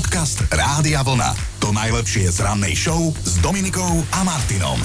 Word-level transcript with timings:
Podcast 0.00 0.48
Rádia 0.48 1.04
Vlna. 1.04 1.60
To 1.60 1.76
najlepšie 1.76 2.32
z 2.32 2.40
rannej 2.40 2.72
show 2.72 3.12
s 3.20 3.36
Dominikou 3.44 4.00
a 4.16 4.24
Martinom. 4.24 4.80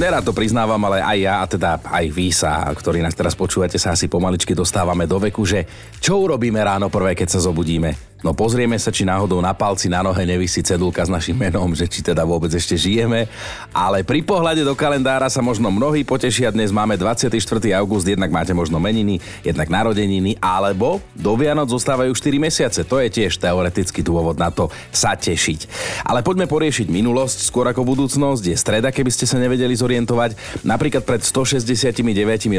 Nerad 0.00 0.24
to 0.24 0.32
priznávam, 0.32 0.80
ale 0.80 1.04
aj 1.04 1.18
ja, 1.20 1.34
a 1.36 1.44
teda 1.44 1.70
aj 1.84 2.04
vy 2.08 2.32
sa, 2.32 2.64
ktorí 2.72 3.04
nás 3.04 3.12
teraz 3.12 3.36
počúvate, 3.36 3.76
sa 3.76 3.92
asi 3.92 4.08
pomaličky 4.08 4.56
dostávame 4.56 5.04
do 5.04 5.20
veku, 5.20 5.44
že 5.44 5.68
čo 6.00 6.24
urobíme 6.24 6.56
ráno 6.56 6.88
prvé, 6.88 7.12
keď 7.12 7.36
sa 7.36 7.44
zobudíme? 7.44 8.05
No 8.24 8.32
pozrieme 8.32 8.80
sa, 8.80 8.88
či 8.88 9.04
náhodou 9.04 9.44
na 9.44 9.52
palci 9.52 9.92
na 9.92 10.00
nohe 10.00 10.24
nevisí 10.24 10.64
cedulka 10.64 11.04
s 11.04 11.12
našim 11.12 11.36
menom, 11.36 11.76
že 11.76 11.84
či 11.84 12.00
teda 12.00 12.24
vôbec 12.24 12.48
ešte 12.48 12.72
žijeme. 12.72 13.28
Ale 13.76 14.08
pri 14.08 14.24
pohľade 14.24 14.64
do 14.64 14.72
kalendára 14.72 15.28
sa 15.28 15.44
možno 15.44 15.68
mnohí 15.68 16.00
potešia. 16.00 16.48
Dnes 16.48 16.72
máme 16.72 16.96
24. 16.96 17.36
august, 17.76 18.08
jednak 18.08 18.32
máte 18.32 18.56
možno 18.56 18.80
meniny, 18.80 19.20
jednak 19.44 19.68
narodeniny, 19.68 20.40
alebo 20.40 21.04
do 21.12 21.36
Vianoc 21.36 21.68
zostávajú 21.68 22.16
4 22.16 22.40
mesiace. 22.40 22.80
To 22.88 22.96
je 23.04 23.12
tiež 23.12 23.36
teoretický 23.36 24.00
dôvod 24.00 24.40
na 24.40 24.48
to 24.48 24.72
sa 24.88 25.12
tešiť. 25.12 25.68
Ale 26.08 26.24
poďme 26.24 26.48
poriešiť 26.48 26.88
minulosť, 26.88 27.44
skôr 27.44 27.68
ako 27.68 27.84
budúcnosť. 27.84 28.42
Je 28.48 28.56
streda, 28.56 28.88
keby 28.96 29.12
ste 29.12 29.28
sa 29.28 29.36
nevedeli 29.36 29.76
zorientovať. 29.76 30.64
Napríklad 30.64 31.04
pred 31.04 31.20
169 31.20 32.00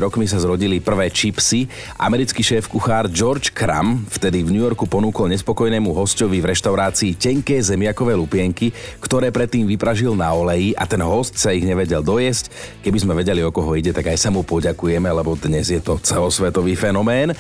rokmi 0.06 0.30
sa 0.30 0.38
zrodili 0.38 0.78
prvé 0.78 1.10
čipsy. 1.10 1.66
Americký 1.98 2.46
šéf 2.46 2.70
kuchár 2.70 3.10
George 3.10 3.50
Cram 3.58 4.06
vtedy 4.06 4.46
v 4.46 4.54
New 4.54 4.62
Yorku 4.62 4.86
ponúkol 4.86 5.34
spokojnému 5.48 5.96
hostovi 5.96 6.44
v 6.44 6.52
reštaurácii 6.52 7.16
tenké 7.16 7.64
zemiakové 7.64 8.20
lupienky, 8.20 8.76
ktoré 9.00 9.32
predtým 9.32 9.64
vypražil 9.64 10.12
na 10.12 10.36
oleji 10.36 10.76
a 10.76 10.84
ten 10.84 11.00
host 11.00 11.40
sa 11.40 11.56
ich 11.56 11.64
nevedel 11.64 12.04
dojesť. 12.04 12.52
Keby 12.84 13.00
sme 13.00 13.16
vedeli, 13.16 13.40
o 13.40 13.56
koho 13.56 13.72
ide, 13.80 13.96
tak 13.96 14.12
aj 14.12 14.20
sa 14.20 14.28
mu 14.28 14.44
poďakujeme, 14.44 15.08
lebo 15.08 15.40
dnes 15.40 15.72
je 15.72 15.80
to 15.80 16.04
celosvetový 16.04 16.76
fenomén. 16.76 17.32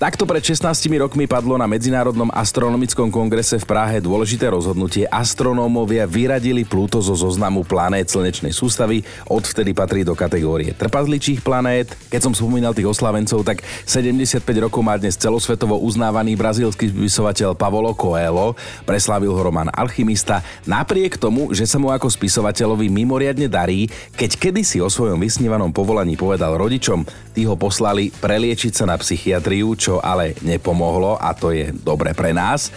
Takto 0.00 0.24
pred 0.24 0.40
16 0.40 0.64
rokmi 0.96 1.28
padlo 1.28 1.60
na 1.60 1.68
Medzinárodnom 1.68 2.32
astronomickom 2.32 3.12
kongrese 3.12 3.60
v 3.60 3.68
Prahe 3.68 4.00
dôležité 4.00 4.48
rozhodnutie. 4.48 5.04
Astronómovia 5.04 6.08
vyradili 6.08 6.64
Pluto 6.64 7.04
zo 7.04 7.12
zoznamu 7.12 7.68
planét 7.68 8.08
slnečnej 8.08 8.48
sústavy, 8.48 9.04
odvtedy 9.28 9.76
patrí 9.76 10.00
do 10.00 10.16
kategórie 10.16 10.72
trpazličích 10.72 11.44
planét. 11.44 11.92
Keď 12.08 12.16
som 12.16 12.32
spomínal 12.32 12.72
tých 12.72 12.88
oslavencov, 12.88 13.44
tak 13.44 13.60
75 13.84 14.40
rokov 14.64 14.80
má 14.80 14.96
dnes 14.96 15.20
celosvetovo 15.20 15.76
uznávaný 15.84 16.32
brazílsky 16.32 16.88
spisovateľ 16.88 17.52
Pavolo 17.52 17.92
Coelho, 17.92 18.56
preslávil 18.88 19.36
ho 19.36 19.42
román 19.52 19.68
Alchymista, 19.68 20.40
napriek 20.64 21.20
tomu, 21.20 21.52
že 21.52 21.68
sa 21.68 21.76
mu 21.76 21.92
ako 21.92 22.08
spisovateľovi 22.08 22.88
mimoriadne 22.88 23.52
darí, 23.52 23.84
keď 24.16 24.48
kedysi 24.48 24.80
o 24.80 24.88
svojom 24.88 25.20
vysnívanom 25.20 25.76
povolaní 25.76 26.16
povedal 26.16 26.56
rodičom, 26.56 27.04
tí 27.36 27.44
ho 27.44 27.52
poslali 27.52 28.08
preliečiť 28.16 28.72
sa 28.72 28.88
na 28.88 28.96
psychiatriu, 28.96 29.76
čo 29.76 29.89
čo 29.90 29.98
ale 29.98 30.38
nepomohlo 30.46 31.18
a 31.18 31.34
to 31.34 31.50
je 31.50 31.74
dobre 31.74 32.14
pre 32.14 32.30
nás. 32.30 32.70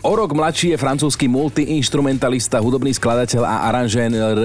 O 0.00 0.16
rok 0.16 0.32
mladší 0.32 0.72
je 0.72 0.80
francúzsky 0.80 1.28
multiinstrumentalista, 1.28 2.64
hudobný 2.64 2.96
skladateľ 2.96 3.44
a 3.44 3.68
aranžér 3.68 4.16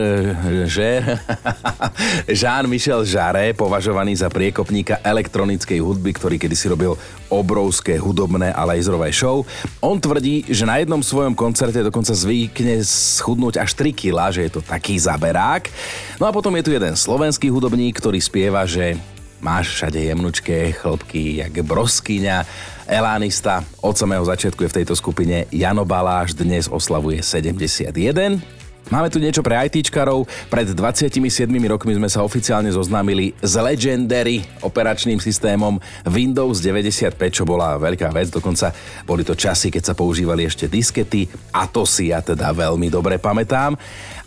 Jean-Michel 2.39 3.07
Jarre, 3.07 3.55
považovaný 3.55 4.19
za 4.19 4.27
priekopníka 4.27 4.99
elektronickej 4.99 5.79
hudby, 5.79 6.11
ktorý 6.11 6.35
kedysi 6.35 6.67
robil 6.67 6.99
obrovské 7.31 7.95
hudobné 7.95 8.51
a 8.51 8.67
laserové 8.67 9.15
show. 9.15 9.47
On 9.79 9.95
tvrdí, 9.95 10.43
že 10.51 10.67
na 10.67 10.83
jednom 10.83 10.99
svojom 10.99 11.31
koncerte 11.31 11.79
dokonca 11.79 12.11
zvykne 12.11 12.83
schudnúť 12.83 13.63
až 13.63 13.71
3 13.79 13.95
kg, 13.95 14.27
že 14.35 14.43
je 14.43 14.51
to 14.59 14.61
taký 14.65 14.99
zaberák. 14.99 15.71
No 16.19 16.27
a 16.27 16.35
potom 16.35 16.51
je 16.59 16.67
tu 16.67 16.75
jeden 16.75 16.99
slovenský 16.99 17.47
hudobník, 17.47 17.95
ktorý 17.95 18.19
spieva, 18.19 18.67
že 18.67 18.99
Máš 19.39 19.67
všade 19.71 19.99
jemnučké 19.99 20.71
chlopky, 20.71 21.39
jak 21.39 21.63
broskyňa. 21.63 22.43
Elánista 22.87 23.63
od 23.79 23.95
samého 23.97 24.25
začiatku 24.25 24.63
je 24.63 24.69
v 24.69 24.77
tejto 24.83 24.95
skupine. 24.99 25.47
Jano 25.51 25.87
Baláš 25.87 26.35
dnes 26.35 26.67
oslavuje 26.67 27.23
71. 27.23 28.58
Máme 28.87 29.11
tu 29.11 29.19
niečo 29.19 29.43
pre 29.43 29.59
ITčkarov. 29.67 30.25
Pred 30.47 30.71
27 30.71 31.19
rokmi 31.67 31.93
sme 31.99 32.07
sa 32.07 32.23
oficiálne 32.23 32.71
zoznámili 32.71 33.35
s 33.43 33.59
Legendary 33.59 34.41
operačným 34.63 35.19
systémom 35.19 35.77
Windows 36.07 36.63
95, 36.63 37.13
čo 37.29 37.43
bola 37.43 37.75
veľká 37.75 38.07
vec. 38.15 38.31
Dokonca 38.31 38.71
boli 39.03 39.27
to 39.27 39.35
časy, 39.35 39.69
keď 39.69 39.91
sa 39.91 39.93
používali 39.93 40.47
ešte 40.47 40.65
diskety 40.65 41.29
a 41.51 41.67
to 41.69 41.83
si 41.85 42.09
ja 42.09 42.23
teda 42.23 42.49
veľmi 42.55 42.87
dobre 42.89 43.19
pamätám. 43.19 43.75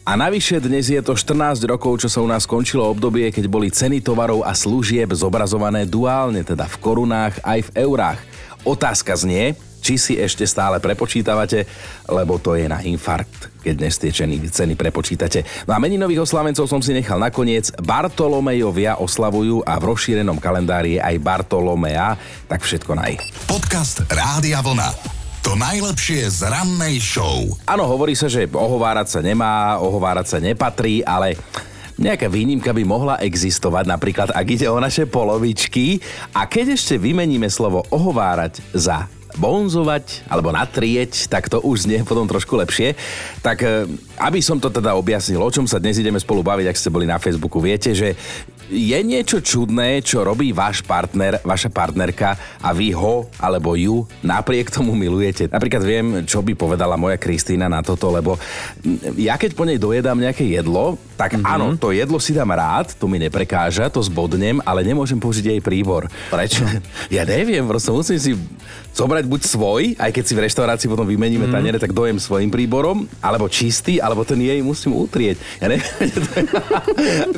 A 0.02 0.18
navyše 0.18 0.58
dnes 0.58 0.90
je 0.90 0.98
to 0.98 1.14
14 1.14 1.62
rokov, 1.66 2.02
čo 2.02 2.10
sa 2.10 2.18
u 2.18 2.26
nás 2.26 2.42
skončilo 2.46 2.86
obdobie, 2.86 3.30
keď 3.30 3.46
boli 3.46 3.70
ceny 3.70 4.02
tovarov 4.02 4.42
a 4.42 4.50
služieb 4.50 5.10
zobrazované 5.14 5.86
duálne, 5.86 6.42
teda 6.42 6.66
v 6.66 6.76
korunách 6.82 7.38
aj 7.46 7.70
v 7.70 7.70
eurách. 7.86 8.18
Otázka 8.66 9.14
znie, 9.14 9.58
či 9.82 9.98
si 9.98 10.14
ešte 10.14 10.46
stále 10.46 10.78
prepočítavate, 10.78 11.66
lebo 12.06 12.38
to 12.38 12.54
je 12.54 12.70
na 12.70 12.78
infarkt, 12.86 13.50
keď 13.60 13.74
dnes 13.74 13.98
tie 13.98 14.14
ceny, 14.14 14.46
ceny 14.46 14.78
prepočítate. 14.78 15.42
No 15.66 15.74
a 15.74 15.82
meninových 15.82 16.22
oslavencov 16.22 16.70
som 16.70 16.78
si 16.78 16.94
nechal 16.94 17.18
nakoniec. 17.18 17.74
Bartolomejovia 17.82 19.02
oslavujú 19.02 19.66
a 19.66 19.76
v 19.82 19.84
rozšírenom 19.90 20.38
kalendári 20.38 20.96
je 20.96 21.00
aj 21.02 21.16
Bartolomea, 21.18 22.14
tak 22.46 22.62
všetko 22.62 22.94
naj. 22.94 23.18
Podcast 23.50 24.06
Rádia 24.06 24.62
Vlna. 24.62 25.18
To 25.42 25.58
najlepšie 25.58 26.30
z 26.30 26.46
rannej 26.46 27.02
show. 27.02 27.42
Áno, 27.66 27.82
hovorí 27.90 28.14
sa, 28.14 28.30
že 28.30 28.46
ohovárať 28.46 29.18
sa 29.18 29.20
nemá, 29.26 29.82
ohovárať 29.82 30.26
sa 30.30 30.38
nepatrí, 30.38 31.02
ale 31.02 31.34
Nejaká 32.02 32.26
výnimka 32.26 32.72
by 32.72 32.82
mohla 32.82 33.20
existovať, 33.20 33.84
napríklad 33.84 34.28
ak 34.32 34.46
ide 34.48 34.66
o 34.66 34.80
naše 34.80 35.04
polovičky. 35.04 36.00
A 36.32 36.48
keď 36.48 36.74
ešte 36.74 36.96
vymeníme 36.96 37.46
slovo 37.52 37.84
ohovárať 37.92 38.58
za 38.72 39.06
bonzovať 39.36 40.28
alebo 40.28 40.52
natrieť, 40.52 41.28
tak 41.28 41.48
to 41.48 41.60
už 41.60 41.88
znie 41.88 42.04
potom 42.04 42.28
trošku 42.28 42.56
lepšie. 42.58 42.94
Tak 43.40 43.58
e, 43.64 43.88
aby 44.20 44.40
som 44.44 44.60
to 44.60 44.68
teda 44.68 44.92
objasnil, 44.96 45.40
o 45.40 45.52
čom 45.52 45.64
sa 45.64 45.80
dnes 45.80 45.96
ideme 45.96 46.20
spolu 46.20 46.44
baviť, 46.44 46.66
ak 46.68 46.78
ste 46.78 46.92
boli 46.92 47.08
na 47.08 47.16
Facebooku, 47.16 47.60
viete, 47.60 47.96
že 47.96 48.12
je 48.70 48.98
niečo 49.02 49.42
čudné, 49.42 50.04
čo 50.04 50.22
robí 50.22 50.54
váš 50.54 50.84
partner, 50.84 51.42
vaša 51.42 51.72
partnerka 51.72 52.36
a 52.62 52.70
vy 52.70 52.94
ho 52.94 53.26
alebo 53.40 53.74
ju 53.74 54.06
napriek 54.22 54.70
tomu 54.70 54.94
milujete. 54.94 55.50
Napríklad 55.50 55.82
viem, 55.82 56.06
čo 56.28 56.44
by 56.44 56.54
povedala 56.54 56.94
moja 57.00 57.18
Kristýna 57.18 57.66
na 57.66 57.82
toto, 57.82 58.12
lebo 58.12 58.38
ja 59.18 59.34
keď 59.34 59.56
po 59.58 59.66
nej 59.66 59.80
dojedám 59.80 60.18
nejaké 60.18 60.46
jedlo, 60.46 61.00
tak 61.18 61.38
mm-hmm. 61.38 61.52
áno, 61.54 61.66
to 61.78 61.94
jedlo 61.94 62.18
si 62.18 62.34
dám 62.34 62.50
rád, 62.50 62.94
to 62.98 63.06
mi 63.06 63.18
neprekáža, 63.22 63.86
to 63.92 64.02
zbodnem, 64.02 64.58
ale 64.66 64.82
nemôžem 64.82 65.18
použiť 65.18 65.54
jej 65.54 65.60
príbor. 65.62 66.10
Prečo? 66.30 66.66
ja 67.16 67.22
neviem, 67.22 67.62
proste 67.66 67.94
musím 67.94 68.18
si 68.18 68.32
zobrať 68.92 69.24
buď 69.24 69.40
svoj, 69.46 69.82
aj 69.96 70.10
keď 70.12 70.24
si 70.24 70.32
v 70.36 70.42
reštaurácii 70.44 70.88
potom 70.90 71.08
vymeníme 71.08 71.48
mm. 71.48 71.54
taniere, 71.54 71.78
tak 71.80 71.96
dojem 71.96 72.20
svojim 72.20 72.52
príborom, 72.52 73.08
alebo 73.24 73.48
čistý, 73.48 74.02
alebo 74.02 74.26
ten 74.26 74.36
jej 74.40 74.60
musím 74.60 74.98
utrieť. 74.98 75.40
Ja 75.62 75.72
neviem, 75.72 75.88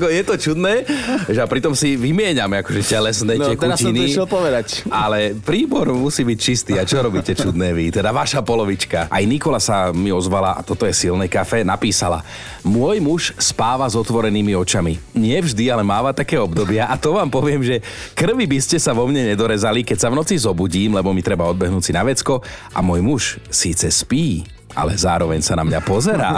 je 0.19 0.25
to 0.27 0.35
čudné, 0.35 0.83
že 1.29 1.41
a 1.41 1.47
pritom 1.49 1.73
si 1.73 1.95
vymieňame 1.99 2.63
akože 2.63 2.83
telesné 2.85 3.35
no, 3.39 3.51
tekutiny. 3.53 4.13
som 4.13 4.27
to 4.27 4.31
povedať. 4.31 4.67
Ale 4.91 5.35
príbor 5.39 5.91
musí 5.95 6.23
byť 6.27 6.39
čistý. 6.39 6.73
A 6.79 6.87
čo 6.87 7.03
robíte 7.03 7.33
čudné 7.35 7.73
vy? 7.73 7.91
Teda 7.91 8.11
vaša 8.11 8.45
polovička. 8.45 9.09
Aj 9.09 9.25
Nikola 9.25 9.59
sa 9.59 9.91
mi 9.91 10.11
ozvala, 10.15 10.57
a 10.57 10.61
toto 10.63 10.85
je 10.85 10.95
silné 10.95 11.27
kafe, 11.27 11.67
napísala. 11.67 12.23
Môj 12.65 12.99
muž 13.03 13.23
spáva 13.37 13.85
s 13.85 13.99
otvorenými 13.99 14.57
očami. 14.57 14.97
Nie 15.17 15.43
vždy, 15.45 15.69
ale 15.69 15.83
máva 15.85 16.17
také 16.17 16.41
obdobia. 16.41 16.89
A 16.89 16.97
to 16.97 17.17
vám 17.17 17.29
poviem, 17.29 17.61
že 17.61 17.85
krvi 18.17 18.49
by 18.49 18.59
ste 18.61 18.77
sa 18.81 18.97
vo 18.97 19.05
mne 19.11 19.35
nedorezali, 19.35 19.85
keď 19.85 19.99
sa 20.07 20.09
v 20.13 20.19
noci 20.21 20.39
zobudím, 20.39 20.97
lebo 20.97 21.13
mi 21.13 21.21
treba 21.21 21.49
odbehnúť 21.51 21.83
si 21.85 21.93
na 21.93 22.07
vecko 22.07 22.41
a 22.73 22.79
môj 22.81 23.01
muž 23.05 23.23
síce 23.53 23.91
spí, 23.91 24.54
ale 24.75 24.99
zároveň 24.99 25.41
sa 25.41 25.55
na 25.55 25.65
mňa 25.65 25.81
pozerá. 25.87 26.35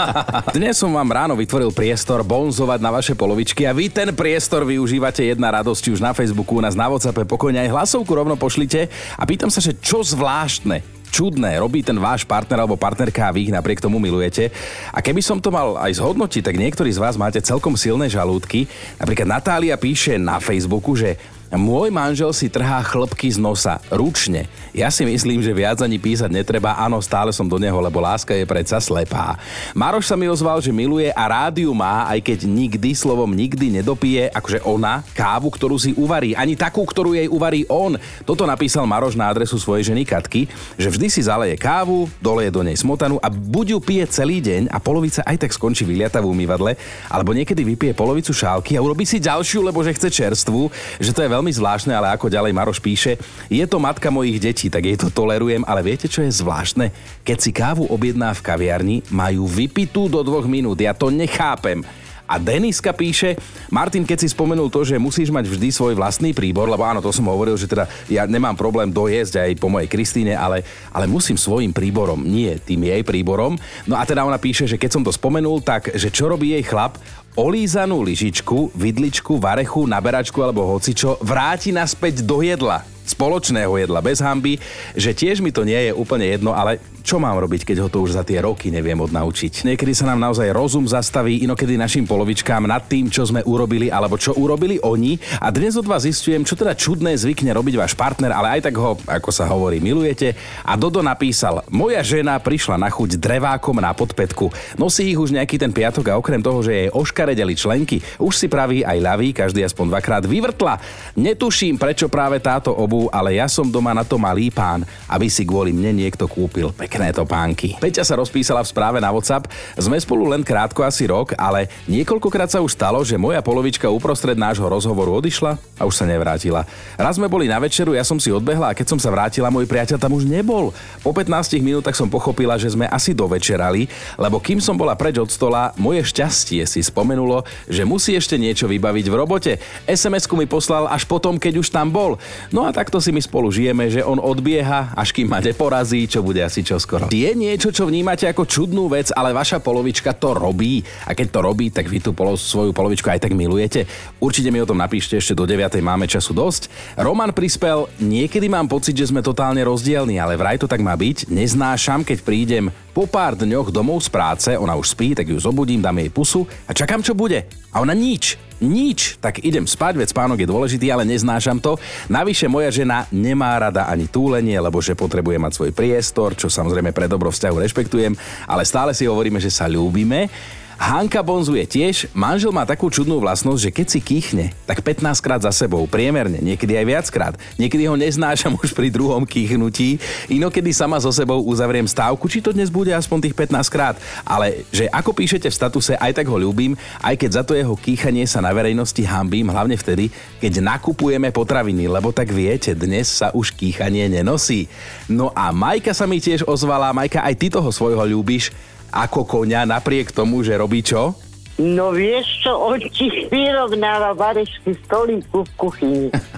Dnes 0.56 0.76
som 0.76 0.90
vám 0.90 1.06
ráno 1.06 1.38
vytvoril 1.38 1.70
priestor 1.70 2.26
bonzovať 2.26 2.82
na 2.82 2.90
vaše 2.90 3.14
polovičky 3.14 3.64
a 3.64 3.72
vy 3.72 3.88
ten 3.88 4.10
priestor 4.12 4.66
využívate 4.66 5.22
jedna 5.22 5.54
radosť 5.62 5.94
už 5.94 6.02
na 6.02 6.10
Facebooku, 6.10 6.58
nás 6.58 6.74
na 6.74 6.90
WhatsAppe, 6.90 7.24
pokojne 7.24 7.62
aj 7.62 7.72
hlasovku 7.72 8.10
rovno 8.10 8.34
pošlite 8.34 8.90
a 9.16 9.22
pýtam 9.22 9.48
sa, 9.48 9.62
že 9.62 9.78
čo 9.78 10.02
zvláštne 10.02 10.96
čudné 11.16 11.56
robí 11.62 11.80
ten 11.80 11.96
váš 11.96 12.26
partner 12.26 12.60
alebo 12.60 12.76
partnerka 12.76 13.24
a 13.24 13.32
vy 13.32 13.48
ich 13.48 13.54
napriek 13.54 13.80
tomu 13.80 13.96
milujete. 13.96 14.52
A 14.92 15.00
keby 15.00 15.24
som 15.24 15.40
to 15.40 15.48
mal 15.48 15.78
aj 15.80 15.96
zhodnotiť, 15.96 16.42
tak 16.44 16.60
niektorí 16.60 16.92
z 16.92 17.00
vás 17.00 17.16
máte 17.16 17.40
celkom 17.40 17.72
silné 17.78 18.10
žalúdky. 18.10 18.68
Napríklad 19.00 19.24
Natália 19.24 19.80
píše 19.80 20.20
na 20.20 20.42
Facebooku, 20.42 20.92
že 20.92 21.16
môj 21.54 21.94
manžel 21.94 22.34
si 22.34 22.50
trhá 22.50 22.82
chlpky 22.82 23.30
z 23.30 23.38
nosa, 23.38 23.78
ručne. 23.86 24.50
Ja 24.74 24.90
si 24.90 25.06
myslím, 25.06 25.38
že 25.38 25.54
viac 25.54 25.78
ani 25.78 25.94
písať 25.94 26.26
netreba, 26.26 26.74
áno, 26.74 26.98
stále 26.98 27.30
som 27.30 27.46
do 27.46 27.54
neho, 27.54 27.78
lebo 27.78 28.02
láska 28.02 28.34
je 28.34 28.42
predsa 28.42 28.82
slepá. 28.82 29.38
Maroš 29.70 30.10
sa 30.10 30.18
mi 30.18 30.26
ozval, 30.26 30.58
že 30.58 30.74
miluje 30.74 31.14
a 31.14 31.24
rádiu 31.30 31.70
má, 31.70 32.10
aj 32.10 32.18
keď 32.18 32.38
nikdy, 32.50 32.90
slovom 32.98 33.30
nikdy 33.30 33.78
nedopije, 33.78 34.26
akože 34.34 34.66
ona, 34.66 35.06
kávu, 35.14 35.46
ktorú 35.54 35.78
si 35.78 35.94
uvarí. 35.94 36.34
Ani 36.34 36.58
takú, 36.58 36.82
ktorú 36.82 37.14
jej 37.14 37.30
uvarí 37.30 37.62
on. 37.70 37.94
Toto 38.26 38.42
napísal 38.42 38.82
Maroš 38.84 39.14
na 39.14 39.30
adresu 39.30 39.54
svojej 39.56 39.94
ženy 39.94 40.02
Katky, 40.02 40.50
že 40.74 40.90
vždy 40.90 41.06
si 41.06 41.22
zaleje 41.22 41.54
kávu, 41.54 42.10
doleje 42.18 42.50
do 42.50 42.66
nej 42.66 42.74
smotanu 42.74 43.22
a 43.22 43.30
buď 43.30 43.66
ju 43.72 43.78
pije 43.78 44.04
celý 44.10 44.42
deň 44.42 44.74
a 44.74 44.82
polovica 44.82 45.22
aj 45.22 45.46
tak 45.46 45.54
skončí 45.54 45.86
vyliata 45.86 46.18
v 46.18 46.26
umývadle, 46.26 46.74
alebo 47.06 47.30
niekedy 47.30 47.62
vypije 47.62 47.94
polovicu 47.94 48.34
šálky 48.34 48.74
a 48.74 48.82
urobí 48.82 49.06
si 49.06 49.22
ďalšiu, 49.22 49.62
lebo 49.62 49.80
že 49.86 49.94
chce 49.94 50.08
čerstvu, 50.10 50.68
že 50.98 51.14
to 51.14 51.22
je 51.22 51.32
veľmi 51.36 51.52
zvláštne, 51.52 51.92
ale 51.92 52.16
ako 52.16 52.32
ďalej 52.32 52.56
Maroš 52.56 52.80
píše, 52.80 53.20
je 53.52 53.64
to 53.68 53.76
matka 53.76 54.08
mojich 54.08 54.40
detí, 54.40 54.72
tak 54.72 54.88
jej 54.88 54.96
to 54.96 55.12
tolerujem, 55.12 55.68
ale 55.68 55.84
viete, 55.84 56.08
čo 56.08 56.24
je 56.24 56.32
zvláštne? 56.32 56.88
Keď 57.20 57.36
si 57.36 57.50
kávu 57.52 57.84
objedná 57.92 58.32
v 58.32 58.40
kaviarni, 58.40 58.96
majú 59.12 59.44
vypitú 59.44 60.08
do 60.08 60.24
dvoch 60.24 60.48
minút. 60.48 60.80
Ja 60.80 60.96
to 60.96 61.12
nechápem. 61.12 61.84
A 62.26 62.42
Deniska 62.42 62.90
píše, 62.90 63.38
Martin, 63.70 64.02
keď 64.02 64.26
si 64.26 64.28
spomenul 64.34 64.66
to, 64.66 64.82
že 64.82 64.98
musíš 64.98 65.30
mať 65.30 65.46
vždy 65.46 65.70
svoj 65.70 65.94
vlastný 65.94 66.34
príbor, 66.34 66.66
lebo 66.66 66.82
áno, 66.82 66.98
to 66.98 67.14
som 67.14 67.30
hovoril, 67.30 67.54
že 67.54 67.70
teda 67.70 67.86
ja 68.10 68.26
nemám 68.26 68.58
problém 68.58 68.90
dojesť 68.90 69.46
aj 69.46 69.50
po 69.62 69.70
mojej 69.70 69.86
Kristýne, 69.86 70.34
ale, 70.34 70.66
ale 70.90 71.06
musím 71.06 71.38
svojim 71.38 71.70
príborom, 71.70 72.26
nie 72.26 72.58
tým 72.58 72.82
jej 72.82 73.02
príborom. 73.06 73.54
No 73.86 73.94
a 73.94 74.02
teda 74.02 74.26
ona 74.26 74.42
píše, 74.42 74.66
že 74.66 74.78
keď 74.78 74.90
som 74.98 75.02
to 75.06 75.14
spomenul, 75.14 75.62
tak 75.62 75.94
že 75.94 76.10
čo 76.10 76.26
robí 76.26 76.52
jej 76.58 76.66
chlap, 76.66 76.98
olízanú 77.38 78.02
lyžičku, 78.02 78.74
vidličku, 78.74 79.38
varechu, 79.38 79.86
naberačku 79.86 80.40
alebo 80.40 80.66
hocičo 80.66 81.20
vráti 81.22 81.70
naspäť 81.70 82.26
do 82.26 82.42
jedla 82.42 82.82
spoločného 83.06 83.70
jedla 83.78 84.02
bez 84.02 84.18
hamby, 84.18 84.58
že 84.98 85.14
tiež 85.14 85.38
mi 85.38 85.54
to 85.54 85.62
nie 85.62 85.78
je 85.78 85.92
úplne 85.94 86.26
jedno, 86.26 86.50
ale 86.50 86.82
čo 87.06 87.22
mám 87.22 87.38
robiť, 87.38 87.62
keď 87.62 87.86
ho 87.86 87.88
to 87.88 88.02
už 88.02 88.18
za 88.18 88.26
tie 88.26 88.42
roky 88.42 88.74
neviem 88.74 88.98
odnaučiť. 88.98 89.62
Niekedy 89.62 89.94
sa 89.94 90.10
nám 90.10 90.18
naozaj 90.26 90.50
rozum 90.50 90.90
zastaví, 90.90 91.46
inokedy 91.46 91.78
našim 91.78 92.02
polovičkám 92.02 92.66
nad 92.66 92.82
tým, 92.90 93.06
čo 93.06 93.22
sme 93.22 93.46
urobili 93.46 93.86
alebo 93.86 94.18
čo 94.18 94.34
urobili 94.34 94.82
oni. 94.82 95.14
A 95.38 95.54
dnes 95.54 95.78
od 95.78 95.86
vás 95.86 96.02
zistujem, 96.02 96.42
čo 96.42 96.58
teda 96.58 96.74
čudné 96.74 97.14
zvykne 97.14 97.54
robiť 97.54 97.78
váš 97.78 97.94
partner, 97.94 98.34
ale 98.34 98.58
aj 98.58 98.66
tak 98.66 98.74
ho, 98.74 98.98
ako 99.06 99.30
sa 99.30 99.46
hovorí, 99.46 99.78
milujete. 99.78 100.34
A 100.66 100.74
Dodo 100.74 100.98
napísal, 100.98 101.62
moja 101.70 102.02
žena 102.02 102.42
prišla 102.42 102.74
na 102.74 102.90
chuť 102.90 103.22
drevákom 103.22 103.78
na 103.78 103.94
podpetku. 103.94 104.50
Nosí 104.74 105.06
ich 105.06 105.20
už 105.22 105.30
nejaký 105.30 105.62
ten 105.62 105.70
piatok 105.70 106.10
a 106.10 106.18
okrem 106.18 106.42
toho, 106.42 106.58
že 106.58 106.74
jej 106.74 106.88
oškaredeli 106.90 107.54
členky, 107.54 108.02
už 108.18 108.34
si 108.34 108.50
praví 108.50 108.82
aj 108.82 108.98
ľavý, 108.98 109.30
každý 109.30 109.62
aspoň 109.62 109.94
dvakrát 109.94 110.26
vyvrtla. 110.26 110.82
Netuším, 111.14 111.78
prečo 111.78 112.10
práve 112.10 112.42
táto 112.42 112.74
obu, 112.74 113.06
ale 113.14 113.38
ja 113.38 113.46
som 113.46 113.70
doma 113.70 113.94
na 113.94 114.02
to 114.02 114.18
malý 114.18 114.50
pán, 114.50 114.82
aby 115.06 115.30
si 115.30 115.46
kvôli 115.46 115.70
mne 115.70 116.02
niekto 116.02 116.26
kúpil. 116.26 116.74
Pekne 116.74 116.95
pekné 116.96 117.12
topánky. 117.12 117.76
Peťa 117.76 118.08
sa 118.08 118.16
rozpísala 118.16 118.64
v 118.64 118.72
správe 118.72 118.96
na 119.04 119.12
WhatsApp. 119.12 119.52
Sme 119.76 120.00
spolu 120.00 120.32
len 120.32 120.40
krátko, 120.40 120.80
asi 120.80 121.04
rok, 121.04 121.36
ale 121.36 121.68
niekoľkokrát 121.92 122.48
sa 122.48 122.64
už 122.64 122.72
stalo, 122.72 123.04
že 123.04 123.20
moja 123.20 123.44
polovička 123.44 123.84
uprostred 123.92 124.32
nášho 124.32 124.64
rozhovoru 124.64 125.20
odišla 125.20 125.60
a 125.76 125.84
už 125.84 125.92
sa 125.92 126.08
nevrátila. 126.08 126.64
Raz 126.96 127.20
sme 127.20 127.28
boli 127.28 127.52
na 127.52 127.60
večeru, 127.60 127.92
ja 127.92 128.00
som 128.00 128.16
si 128.16 128.32
odbehla 128.32 128.72
a 128.72 128.76
keď 128.76 128.96
som 128.96 128.96
sa 128.96 129.12
vrátila, 129.12 129.52
môj 129.52 129.68
priateľ 129.68 130.00
tam 130.00 130.16
už 130.16 130.24
nebol. 130.24 130.72
Po 131.04 131.12
15 131.12 131.60
minútach 131.60 131.92
som 131.92 132.08
pochopila, 132.08 132.56
že 132.56 132.72
sme 132.72 132.88
asi 132.88 133.12
dovečerali, 133.12 133.92
lebo 134.16 134.40
kým 134.40 134.56
som 134.64 134.72
bola 134.72 134.96
preč 134.96 135.20
od 135.20 135.28
stola, 135.28 135.76
moje 135.76 136.00
šťastie 136.00 136.64
si 136.64 136.80
spomenulo, 136.80 137.44
že 137.68 137.84
musí 137.84 138.16
ešte 138.16 138.40
niečo 138.40 138.64
vybaviť 138.72 139.04
v 139.12 139.18
robote. 139.20 139.52
SMS-ku 139.84 140.32
mi 140.32 140.48
poslal 140.48 140.88
až 140.88 141.04
potom, 141.04 141.36
keď 141.36 141.60
už 141.60 141.68
tam 141.68 141.92
bol. 141.92 142.16
No 142.48 142.64
a 142.64 142.72
takto 142.72 143.04
si 143.04 143.12
my 143.12 143.20
spolu 143.20 143.52
žijeme, 143.52 143.84
že 143.92 144.00
on 144.00 144.16
odbieha, 144.16 144.96
až 144.96 145.12
kým 145.12 145.28
ma 145.28 145.44
neporazí, 145.44 146.08
čo 146.08 146.24
bude 146.24 146.40
asi 146.40 146.64
čoskoro 146.64 146.85
skoro. 146.86 147.10
Je 147.10 147.34
niečo, 147.34 147.74
čo 147.74 147.90
vnímate 147.90 148.30
ako 148.30 148.46
čudnú 148.46 148.86
vec, 148.86 149.10
ale 149.10 149.34
vaša 149.34 149.58
polovička 149.58 150.14
to 150.14 150.38
robí. 150.38 150.86
A 151.02 151.18
keď 151.18 151.26
to 151.34 151.40
robí, 151.42 151.74
tak 151.74 151.90
vy 151.90 151.98
tú 151.98 152.14
polo, 152.14 152.38
svoju 152.38 152.70
polovičku 152.70 153.10
aj 153.10 153.26
tak 153.26 153.34
milujete. 153.34 153.90
Určite 154.22 154.54
mi 154.54 154.62
o 154.62 154.68
tom 154.70 154.78
napíšte, 154.78 155.18
ešte 155.18 155.34
do 155.34 155.42
9. 155.42 155.82
máme 155.82 156.06
času 156.06 156.30
dosť. 156.30 156.70
Roman 156.94 157.34
prispel, 157.34 157.90
niekedy 157.98 158.46
mám 158.46 158.70
pocit, 158.70 158.94
že 158.94 159.10
sme 159.10 159.26
totálne 159.26 159.66
rozdielni, 159.66 160.22
ale 160.22 160.38
vraj 160.38 160.62
to 160.62 160.70
tak 160.70 160.78
má 160.78 160.94
byť. 160.94 161.26
Neznášam, 161.26 162.06
keď 162.06 162.22
prídem 162.22 162.70
po 162.94 163.04
pár 163.04 163.36
dňoch 163.36 163.74
domov 163.74 164.06
z 164.06 164.08
práce, 164.08 164.50
ona 164.54 164.78
už 164.78 164.94
spí, 164.94 165.12
tak 165.12 165.28
ju 165.28 165.36
zobudím, 165.36 165.82
dám 165.82 166.00
jej 166.00 166.08
pusu 166.08 166.48
a 166.64 166.72
čakám, 166.72 167.02
čo 167.02 167.12
bude. 167.12 167.44
A 167.74 167.84
ona 167.84 167.92
nič 167.92 168.40
nič, 168.60 169.20
tak 169.20 169.44
idem 169.44 169.68
spať, 169.68 170.00
veď 170.00 170.08
spánok 170.12 170.38
je 170.40 170.48
dôležitý, 170.48 170.88
ale 170.88 171.04
neznášam 171.04 171.60
to. 171.60 171.76
Navyše 172.08 172.48
moja 172.48 172.72
žena 172.72 173.04
nemá 173.12 173.56
rada 173.60 173.88
ani 173.88 174.08
túlenie, 174.08 174.56
lebo 174.56 174.80
že 174.80 174.96
potrebuje 174.96 175.36
mať 175.36 175.52
svoj 175.52 175.70
priestor, 175.76 176.32
čo 176.32 176.48
samozrejme 176.48 176.92
pre 176.96 177.08
dobro 177.10 177.28
vzťahu 177.28 177.56
rešpektujem, 177.60 178.16
ale 178.48 178.62
stále 178.64 178.96
si 178.96 179.04
hovoríme, 179.04 179.40
že 179.40 179.52
sa 179.52 179.68
ľúbime. 179.68 180.28
Hanka 180.76 181.24
bonzuje 181.24 181.64
tiež. 181.64 182.12
Manžel 182.12 182.52
má 182.52 182.68
takú 182.68 182.92
čudnú 182.92 183.16
vlastnosť, 183.16 183.60
že 183.64 183.70
keď 183.72 183.86
si 183.88 184.00
kýchne, 184.04 184.46
tak 184.68 184.84
15 184.84 185.24
krát 185.24 185.40
za 185.40 185.48
sebou, 185.48 185.88
priemerne, 185.88 186.36
niekedy 186.44 186.76
aj 186.76 186.84
viackrát. 186.84 187.34
Niekedy 187.56 187.88
ho 187.88 187.96
neznášam 187.96 188.52
už 188.60 188.76
pri 188.76 188.92
druhom 188.92 189.24
kýchnutí, 189.24 189.96
inokedy 190.28 190.76
sama 190.76 191.00
so 191.00 191.08
sebou 191.08 191.40
uzavriem 191.48 191.88
stávku, 191.88 192.28
či 192.28 192.44
to 192.44 192.52
dnes 192.52 192.68
bude 192.68 192.92
aspoň 192.92 193.24
tých 193.24 193.36
15 193.56 193.72
krát. 193.72 193.96
Ale 194.20 194.68
že 194.68 194.84
ako 194.92 195.16
píšete 195.16 195.48
v 195.48 195.56
statuse, 195.56 195.96
aj 195.96 196.12
tak 196.12 196.28
ho 196.28 196.36
ľúbim, 196.36 196.76
aj 197.00 197.16
keď 197.16 197.30
za 197.40 197.42
to 197.48 197.56
jeho 197.56 197.72
kýchanie 197.72 198.28
sa 198.28 198.44
na 198.44 198.52
verejnosti 198.52 199.00
hambím, 199.00 199.48
hlavne 199.48 199.80
vtedy, 199.80 200.12
keď 200.44 200.60
nakupujeme 200.60 201.32
potraviny, 201.32 201.88
lebo 201.88 202.12
tak 202.12 202.28
viete, 202.28 202.76
dnes 202.76 203.08
sa 203.08 203.32
už 203.32 203.56
kýchanie 203.56 204.12
nenosí. 204.12 204.68
No 205.08 205.32
a 205.32 205.48
Majka 205.56 205.96
sa 205.96 206.04
mi 206.04 206.20
tiež 206.20 206.44
ozvala, 206.44 206.92
Majka, 206.92 207.24
aj 207.24 207.34
ty 207.40 207.48
toho 207.48 207.72
svojho 207.72 208.04
ľúbiš, 208.04 208.52
ako 208.92 209.26
koňa 209.26 209.66
napriek 209.66 210.12
tomu, 210.12 210.42
že 210.44 210.58
robí 210.58 210.82
čo? 210.82 211.16
No 211.56 211.88
vieš 211.96 212.44
čo, 212.44 212.52
on 212.52 212.76
ti 212.92 213.08
vyrovnáva 213.32 214.12
varešky 214.12 214.76
stolíku 214.84 215.40
v 215.40 215.50
kuchyni. 215.56 216.06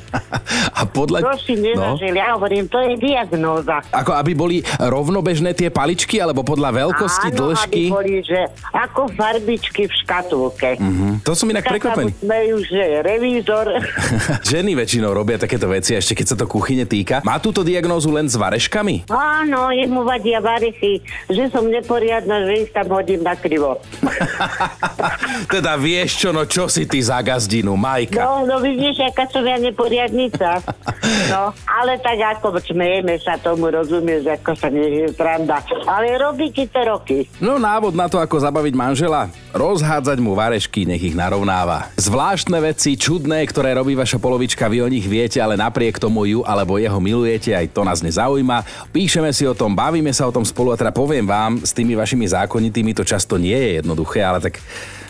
Podľa... 0.99 1.19
To 1.23 1.39
si 1.39 1.55
nezažil, 1.55 2.11
no? 2.11 2.19
ja 2.19 2.27
hovorím, 2.35 2.65
to 2.67 2.79
je 2.83 2.93
diagnóza. 2.99 3.79
Ako 3.95 4.11
aby 4.19 4.33
boli 4.35 4.57
rovnobežné 4.83 5.55
tie 5.55 5.71
paličky, 5.71 6.19
alebo 6.19 6.43
podľa 6.43 6.75
veľkosti, 6.87 7.29
Áno, 7.31 7.39
dĺžky? 7.55 7.83
aby 7.87 7.95
boli, 7.95 8.15
že 8.27 8.41
ako 8.75 9.07
farbičky 9.15 9.87
v 9.87 9.95
škatulke. 10.03 10.71
Mm-hmm. 10.75 11.23
To 11.23 11.33
som 11.39 11.47
inak 11.47 11.63
Tak 11.63 11.71
sa 11.71 11.75
prekvapený. 11.79 12.11
smejú, 12.19 12.57
že 12.67 12.83
revízor. 13.07 13.67
Ženy 14.51 14.75
väčšinou 14.75 15.15
robia 15.15 15.39
takéto 15.39 15.71
veci, 15.71 15.95
ešte 15.95 16.19
keď 16.19 16.27
sa 16.35 16.37
to 16.37 16.51
kuchyne 16.51 16.83
týka. 16.83 17.23
Má 17.23 17.39
túto 17.39 17.63
diagnózu 17.63 18.11
len 18.11 18.27
s 18.27 18.35
vareškami? 18.35 19.07
Áno, 19.13 19.71
jemu 19.71 20.03
vadia 20.03 20.43
varechy, 20.43 20.99
že 21.31 21.47
som 21.55 21.71
neporiadna, 21.71 22.43
že 22.51 22.67
ich 22.67 22.71
tam 22.75 22.91
hodím 22.91 23.23
na 23.23 23.39
krivo. 23.39 23.79
teda 25.55 25.79
vieš 25.79 26.27
čo, 26.27 26.29
no 26.35 26.49
čo 26.49 26.67
si 26.67 26.89
ty 26.89 26.99
za 26.99 27.23
gazdinu, 27.23 27.79
Majka? 27.79 28.19
No, 28.19 28.49
no 28.49 28.57
vidíš, 28.59 29.05
aká 29.07 29.29
som 29.31 29.45
ja 29.47 29.61
neporiadnica. 29.61 30.59
No, 31.29 31.53
ale 31.67 32.01
tak 32.01 32.19
ako 32.39 32.59
smejeme 32.61 33.21
sa 33.21 33.37
tomu, 33.37 33.69
rozumieš, 33.69 34.27
ako 34.29 34.53
sa 34.57 34.69
nie 34.73 35.05
je 35.05 35.13
sranda. 35.13 35.61
Ale 35.85 36.17
robí 36.17 36.51
ti 36.51 36.65
to 36.69 36.81
roky. 36.83 37.29
No 37.39 37.61
návod 37.61 37.93
na 37.93 38.09
to, 38.09 38.17
ako 38.19 38.41
zabaviť 38.41 38.75
manžela? 38.75 39.29
Rozhádzať 39.53 40.19
mu 40.21 40.37
varešky, 40.37 40.85
nech 40.89 41.03
ich 41.03 41.17
narovnáva. 41.17 41.89
Zvláštne 41.97 42.61
veci, 42.61 42.97
čudné, 42.97 43.45
ktoré 43.49 43.73
robí 43.77 43.97
vaša 43.97 44.21
polovička, 44.21 44.69
vy 44.69 44.85
o 44.85 44.89
nich 44.89 45.05
viete, 45.05 45.41
ale 45.41 45.57
napriek 45.57 46.01
tomu 46.01 46.25
ju 46.29 46.41
alebo 46.45 46.77
jeho 46.77 47.01
milujete, 47.01 47.57
aj 47.57 47.73
to 47.73 47.83
nás 47.85 48.05
nezaujíma. 48.05 48.91
Píšeme 48.93 49.33
si 49.33 49.49
o 49.49 49.57
tom, 49.57 49.73
bavíme 49.73 50.13
sa 50.13 50.29
o 50.29 50.35
tom 50.35 50.45
spolu 50.45 50.75
a 50.75 50.81
teda 50.81 50.93
poviem 50.93 51.25
vám, 51.25 51.61
s 51.65 51.73
tými 51.73 51.97
vašimi 51.97 52.29
zákonitými 52.29 52.93
to 52.93 53.05
často 53.05 53.41
nie 53.41 53.57
je 53.57 53.71
jednoduché, 53.81 54.21
ale 54.25 54.41
tak 54.41 54.61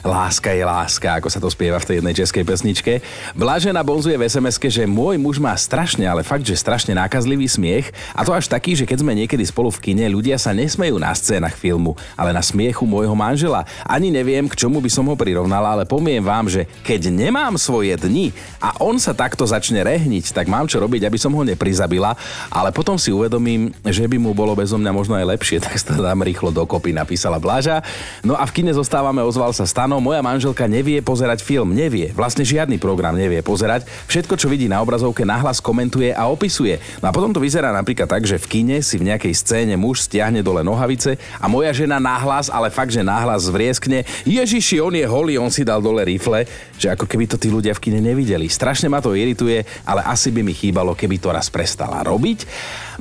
Láska 0.07 0.55
je 0.55 0.62
láska, 0.62 1.19
ako 1.19 1.28
sa 1.31 1.43
to 1.43 1.50
spieva 1.50 1.83
v 1.83 1.88
tej 1.88 1.97
jednej 1.99 2.14
českej 2.14 2.45
pesničke. 2.47 2.93
Blažena 3.35 3.83
bonzuje 3.83 4.14
v 4.14 4.31
sms 4.31 4.59
že 4.71 4.87
môj 4.87 5.19
muž 5.19 5.43
má 5.43 5.50
strašne, 5.59 6.07
ale 6.07 6.23
fakt, 6.23 6.47
že 6.47 6.55
strašne 6.55 6.95
nákazlivý 6.95 7.50
smiech 7.50 7.90
a 8.14 8.23
to 8.23 8.31
až 8.31 8.47
taký, 8.47 8.78
že 8.78 8.87
keď 8.87 9.02
sme 9.02 9.19
niekedy 9.19 9.43
spolu 9.43 9.75
v 9.75 9.90
kine, 9.90 10.07
ľudia 10.07 10.38
sa 10.38 10.55
nesmejú 10.55 10.99
na 11.02 11.11
scénach 11.14 11.59
filmu, 11.59 11.99
ale 12.14 12.31
na 12.31 12.43
smiechu 12.43 12.87
môjho 12.87 13.14
manžela. 13.19 13.67
Ani 13.83 14.14
neviem, 14.14 14.47
k 14.47 14.55
čomu 14.55 14.78
by 14.78 14.90
som 14.90 15.07
ho 15.11 15.19
prirovnala, 15.19 15.75
ale 15.75 15.85
pomiem 15.88 16.23
vám, 16.23 16.47
že 16.47 16.71
keď 16.87 17.11
nemám 17.11 17.59
svoje 17.59 17.95
dni 17.99 18.31
a 18.62 18.78
on 18.78 19.02
sa 19.02 19.14
takto 19.14 19.43
začne 19.43 19.83
rehniť, 19.83 20.31
tak 20.31 20.47
mám 20.47 20.71
čo 20.71 20.78
robiť, 20.78 21.11
aby 21.11 21.19
som 21.19 21.35
ho 21.35 21.43
neprizabila, 21.43 22.14
ale 22.50 22.71
potom 22.71 22.95
si 22.95 23.11
uvedomím, 23.11 23.75
že 23.83 24.07
by 24.07 24.17
mu 24.21 24.31
bolo 24.31 24.55
bezo 24.55 24.78
mňa 24.78 24.93
možno 24.95 25.14
aj 25.19 25.26
lepšie, 25.35 25.59
tak 25.67 25.75
sa 25.75 25.99
dám 25.99 26.23
rýchlo 26.23 26.55
dokopy, 26.55 26.95
napísala 26.95 27.43
Blaža. 27.43 27.83
No 28.23 28.38
a 28.38 28.47
v 28.47 28.55
kine 28.55 28.71
zostávame, 28.71 29.23
ozval 29.26 29.50
sa 29.50 29.67
Stano, 29.88 30.04
moja 30.04 30.21
manželka 30.21 30.68
nevie 30.68 31.00
pozerať 31.00 31.40
film, 31.40 31.73
nevie, 31.73 32.12
vlastne 32.12 32.45
žiadny 32.45 32.76
program 32.76 33.16
nevie 33.16 33.40
pozerať. 33.40 33.88
Všetko, 34.04 34.37
čo 34.37 34.45
vidí 34.45 34.68
na 34.68 34.85
obrazovke, 34.85 35.25
nahlas 35.25 35.64
komentuje 35.64 36.12
a 36.12 36.28
opisuje. 36.28 36.76
No 37.00 37.09
a 37.09 37.14
potom 37.16 37.33
to 37.33 37.40
vyzerá 37.40 37.73
napríklad 37.73 38.04
tak, 38.04 38.28
že 38.28 38.37
v 38.37 38.52
kine 38.52 38.85
si 38.85 39.00
v 39.00 39.09
nejakej 39.09 39.33
scéne 39.33 39.80
muž 39.80 40.04
stiahne 40.04 40.45
dole 40.45 40.61
nohavice 40.61 41.16
a 41.40 41.49
moja 41.49 41.73
žena 41.73 41.97
nahlas, 41.97 42.52
ale 42.52 42.68
fakt, 42.68 42.92
že 42.92 43.00
nahlas 43.00 43.49
zvrieskne, 43.49 44.04
Ježiši, 44.28 44.76
on 44.76 44.92
je 44.92 45.09
holý, 45.09 45.40
on 45.40 45.49
si 45.49 45.64
dal 45.64 45.80
dole 45.80 46.04
rifle, 46.04 46.45
že 46.76 46.92
ako 46.92 47.09
keby 47.09 47.25
to 47.25 47.40
tí 47.40 47.49
ľudia 47.49 47.73
v 47.73 47.88
kine 47.88 48.04
nevideli. 48.04 48.45
Strašne 48.45 48.92
ma 48.92 49.00
to 49.00 49.16
irituje, 49.16 49.64
ale 49.88 50.04
asi 50.04 50.28
by 50.28 50.45
mi 50.45 50.52
chýbalo, 50.52 50.92
keby 50.92 51.16
to 51.16 51.33
raz 51.33 51.49
prestala 51.49 52.04
robiť. 52.04 52.45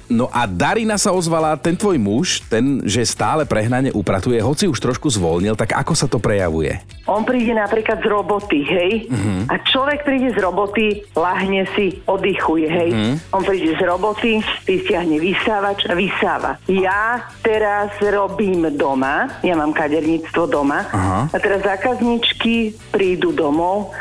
No 0.07 0.31
a 0.31 0.47
Darina 0.47 0.95
sa 0.95 1.11
ozvala, 1.11 1.59
ten 1.59 1.75
tvoj 1.75 1.99
muž, 1.99 2.39
ten, 2.47 2.79
že 2.87 3.03
stále 3.03 3.43
prehnane 3.43 3.91
upratuje, 3.91 4.39
hoci 4.39 4.71
už 4.71 4.79
trošku 4.79 5.11
zvolnil, 5.11 5.59
tak 5.59 5.75
ako 5.75 5.91
sa 5.91 6.07
to 6.07 6.15
prejavuje? 6.15 6.76
On 7.07 7.23
príde 7.23 7.55
napríklad 7.55 8.03
z 8.03 8.07
roboty, 8.11 8.67
hej? 8.67 9.07
Mhm. 9.07 9.47
A 9.47 9.63
človek 9.63 10.03
príde 10.03 10.35
z 10.35 10.43
roboty, 10.43 11.07
lahne 11.15 11.63
si, 11.71 12.03
oddychuje, 12.03 12.67
hej? 12.67 12.89
Mhm. 12.91 13.13
On 13.31 13.43
príde 13.47 13.71
z 13.79 13.81
roboty, 13.87 14.43
vystiahne 14.67 15.15
vysávač 15.15 15.87
a 15.87 15.95
vysáva. 15.95 16.59
Ja 16.67 17.31
teraz 17.39 17.95
robím 18.03 18.67
doma, 18.75 19.39
ja 19.39 19.55
mám 19.55 19.71
kaderníctvo 19.71 20.43
doma, 20.51 20.83
Aha. 20.91 21.31
a 21.31 21.37
teraz 21.39 21.63
zákazničky 21.63 22.75
prídu 22.91 23.31
domov, 23.31 23.95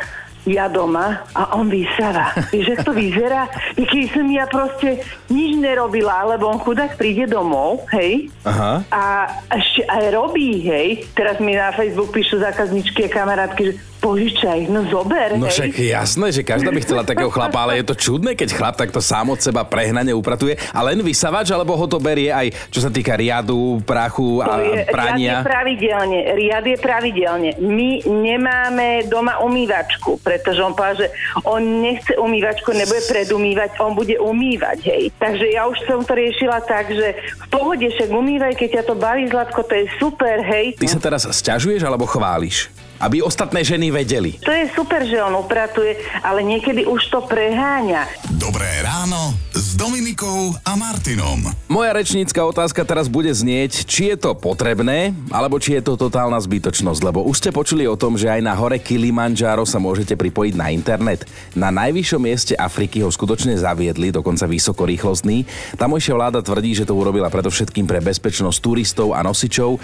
ja 0.47 0.71
doma 0.71 1.27
a 1.35 1.59
on 1.59 1.67
vysáva. 1.67 2.31
Jak 2.55 2.87
to 2.87 2.95
vyzerá? 2.95 3.51
I 3.75 3.83
keď 3.83 4.05
som 4.15 4.27
ja 4.31 4.47
proste 4.47 5.03
nič 5.27 5.59
nerobila, 5.59 6.23
lebo 6.25 6.47
on 6.47 6.63
chudák 6.63 6.95
príde 6.95 7.27
domov, 7.27 7.83
hej, 7.91 8.31
Aha. 8.47 8.87
a 8.89 9.03
ešte 9.51 9.83
aj 9.91 10.05
robí, 10.15 10.63
hej. 10.63 11.03
Teraz 11.19 11.43
mi 11.43 11.59
na 11.59 11.75
Facebook 11.75 12.15
píšu 12.15 12.39
zákazničky 12.39 13.11
a 13.11 13.13
kamarátky, 13.13 13.63
že 13.67 13.73
požičaj, 13.99 14.67
no 14.67 14.85
zober, 14.85 15.35
No 15.35 15.47
hej. 15.47 15.53
však 15.53 15.71
jasné, 15.79 16.27
že 16.31 16.43
každá 16.43 16.69
by 16.69 16.81
chcela 16.81 17.03
takého 17.03 17.29
chlapa, 17.29 17.59
ale 17.59 17.79
je 17.79 17.87
to 17.87 17.95
čudné, 17.95 18.33
keď 18.33 18.49
chlap 18.53 18.75
takto 18.75 18.99
sám 18.99 19.29
od 19.29 19.39
seba 19.39 19.63
prehnane 19.63 20.11
upratuje. 20.11 20.55
A 20.71 20.81
len 20.83 21.01
vysavač, 21.01 21.49
alebo 21.49 21.73
ho 21.73 21.87
to 21.87 21.97
berie 21.97 22.29
aj, 22.29 22.53
čo 22.69 22.79
sa 22.79 22.89
týka 22.89 23.13
riadu, 23.13 23.57
prachu 23.83 24.39
To 24.39 24.47
a 24.47 24.55
je, 24.57 24.63
riad 24.63 24.79
je 24.79 24.85
prania? 24.89 25.35
pravidelne, 25.43 26.19
riad 26.33 26.65
je 26.65 26.77
pravidelne. 26.77 27.51
My 27.59 27.91
nemáme 28.05 28.87
doma 29.07 29.41
umývačku, 29.41 30.21
pretože 30.21 30.61
on 30.61 30.73
povedal, 30.73 30.97
že 30.99 31.09
on 31.43 31.61
nechce 31.81 32.15
umývačku, 32.15 32.71
nebude 32.71 33.03
predumývať, 33.03 33.79
on 33.79 33.93
bude 33.93 34.17
umývať, 34.17 34.79
hej. 34.85 35.05
Takže 35.17 35.47
ja 35.49 35.65
už 35.65 35.79
som 35.83 36.01
to 36.01 36.13
riešila 36.13 36.61
tak, 36.63 36.89
že 36.89 37.17
v 37.17 37.47
pohode 37.49 37.85
však 37.85 38.09
umývaj, 38.09 38.53
keď 38.55 38.69
ťa 38.71 38.83
to 38.85 38.95
baví, 38.95 39.25
Zlatko, 39.27 39.61
to 39.63 39.75
je 39.75 39.87
super, 39.97 40.39
hej. 40.43 40.75
Ty 40.75 40.87
sa 40.87 41.01
teraz 41.01 41.23
sťažuješ 41.25 41.83
alebo 41.83 42.05
chváliš? 42.05 42.69
Aby 42.97 43.21
ostatné 43.21 43.61
ženy 43.61 43.93
vedeli. 43.93 44.41
To 44.41 44.53
je 44.53 44.73
super, 44.73 45.05
že 45.05 45.21
on 45.21 45.37
upratuje, 45.37 46.01
ale 46.25 46.41
niekedy 46.41 46.89
už 46.89 47.13
to 47.13 47.21
preháňa. 47.29 48.09
Dobré 48.41 48.69
ráno 48.81 49.37
s 49.53 49.77
Dominikou 49.77 50.57
a 50.65 50.73
Martinom. 50.81 51.45
Moja 51.69 51.93
rečnícka 51.93 52.41
otázka 52.41 52.85
teraz 52.89 53.09
bude 53.13 53.29
znieť, 53.29 53.85
či 53.85 54.13
je 54.13 54.17
to 54.17 54.33
potrebné, 54.33 55.13
alebo 55.29 55.61
či 55.61 55.77
je 55.77 55.83
to 55.85 56.01
totálna 56.01 56.41
zbytočnosť, 56.41 57.01
lebo 57.05 57.25
už 57.29 57.37
ste 57.37 57.51
počuli 57.53 57.85
o 57.85 58.01
tom, 58.01 58.17
že 58.17 58.33
aj 58.33 58.41
na 58.41 58.57
hore 58.57 58.81
Kilimanjaro 58.81 59.69
sa 59.69 59.77
môžete 59.77 60.17
pripojiť 60.17 60.55
na 60.57 60.73
internet. 60.73 61.29
Na 61.53 61.69
najvyššom 61.69 62.23
mieste 62.23 62.55
Afriky 62.57 63.05
ho 63.05 63.13
skutočne 63.13 63.57
zaviedli, 63.61 64.09
dokonca 64.09 64.49
vysokorýchlostný. 64.49 65.45
Tamojšia 65.77 66.15
vláda 66.17 66.41
tvrdí, 66.41 66.73
že 66.73 66.89
to 66.89 66.97
urobila 66.97 67.29
predovšetkým 67.29 67.85
pre 67.85 68.01
bezpečnosť 68.01 68.59
turistov 68.61 69.13
a 69.13 69.21
nosičov, 69.21 69.77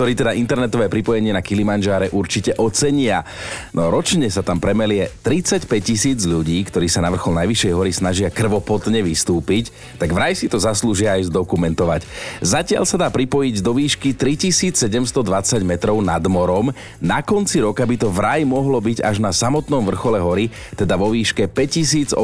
ktorí 0.00 0.16
teda 0.16 0.32
internetové 0.32 0.88
pripojenie 0.88 1.34
na 1.34 1.44
Kilimanjáre 1.44 2.08
určite 2.16 2.56
ocenia. 2.56 3.20
No 3.76 3.92
ročne 3.92 4.32
sa 4.32 4.40
tam 4.40 4.56
premelie 4.56 5.12
35 5.20 5.68
tisíc 5.84 6.24
ľudí, 6.24 6.56
ktorí 6.64 6.88
sa 6.88 7.04
na 7.04 7.12
vrchol 7.12 7.36
najvyššej 7.36 7.72
hory 7.76 7.92
snažia 7.92 8.32
krvopotne 8.32 9.04
vystúpiť, 9.04 9.68
tak 10.00 10.12
vraj 10.16 10.32
si 10.32 10.48
to 10.48 10.56
zaslúžia 10.56 11.20
aj 11.20 11.28
zdokumentovať. 11.28 12.00
Zatiaľ 12.40 12.88
sa 12.88 12.96
dá 12.96 13.08
pripojiť 13.12 13.60
do 13.60 13.76
výšky 13.76 14.16
3720 14.16 14.96
metrov 15.68 16.00
nad 16.00 16.24
morom. 16.24 16.72
Na 17.02 17.20
konci 17.20 17.60
roka 17.60 17.84
by 17.84 17.96
to 18.00 18.08
vraj 18.08 18.40
mohlo 18.48 18.80
byť 18.80 19.04
až 19.04 19.20
na 19.20 19.36
samotnom 19.36 19.84
vrchole 19.84 20.16
hory, 20.16 20.48
teda 20.80 20.96
vo 20.96 21.12
výške 21.12 21.44
5895 21.50 22.16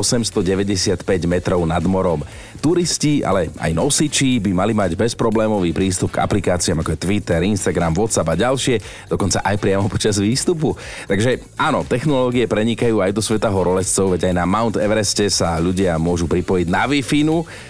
metrov 1.28 1.60
nad 1.68 1.84
morom. 1.84 2.24
Turisti, 2.58 3.22
ale 3.22 3.52
aj 3.56 3.72
nosiči 3.76 4.42
by 4.42 4.50
mali 4.56 4.72
mať 4.72 4.96
bezproblémový 4.98 5.70
prístup 5.76 6.16
k 6.16 6.24
aplikáciám 6.24 6.82
ako 6.82 6.96
je 6.96 7.02
Twitter, 7.04 7.40
Instagram, 7.44 7.94
WhatsApp 7.94 8.32
a 8.32 8.34
ďalšie, 8.34 9.08
dokonca 9.12 9.44
aj 9.44 9.56
priamo 9.60 9.86
počas 9.86 10.16
výstupu. 10.18 10.74
Takže 11.06 11.44
áno, 11.60 11.86
technológie 11.86 12.48
prenikajú 12.48 13.00
aj 13.04 13.12
do 13.12 13.22
sveta 13.22 13.52
horolezcov, 13.52 14.16
veď 14.16 14.32
aj 14.32 14.34
na 14.34 14.44
Mount 14.48 14.76
Evereste 14.80 15.28
sa 15.28 15.60
ľudia 15.60 16.00
môžu 16.00 16.24
pripojiť 16.26 16.66
na 16.66 16.84
wi 16.88 17.00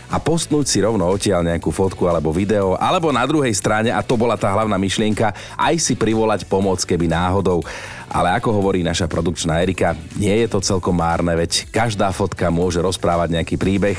a 0.07 0.17
postnúť 0.23 0.67
si 0.71 0.79
rovno 0.79 1.11
odtiaľ 1.11 1.43
nejakú 1.43 1.75
fotku 1.75 2.07
alebo 2.07 2.31
video, 2.31 2.79
alebo 2.79 3.11
na 3.11 3.27
druhej 3.27 3.51
strane, 3.55 3.91
a 3.91 4.01
to 4.07 4.15
bola 4.15 4.39
tá 4.39 4.55
hlavná 4.55 4.79
myšlienka, 4.79 5.35
aj 5.59 5.75
si 5.83 5.99
privolať 5.99 6.47
pomoc, 6.47 6.79
keby 6.87 7.11
náhodou. 7.11 7.63
Ale 8.07 8.39
ako 8.39 8.55
hovorí 8.63 8.87
naša 8.87 9.11
produkčná 9.11 9.59
Erika, 9.59 9.99
nie 10.15 10.31
je 10.47 10.47
to 10.47 10.63
celkom 10.63 10.95
márne, 10.95 11.35
veď 11.35 11.67
každá 11.75 12.15
fotka 12.15 12.55
môže 12.55 12.79
rozprávať 12.79 13.35
nejaký 13.35 13.59
príbeh, 13.59 13.99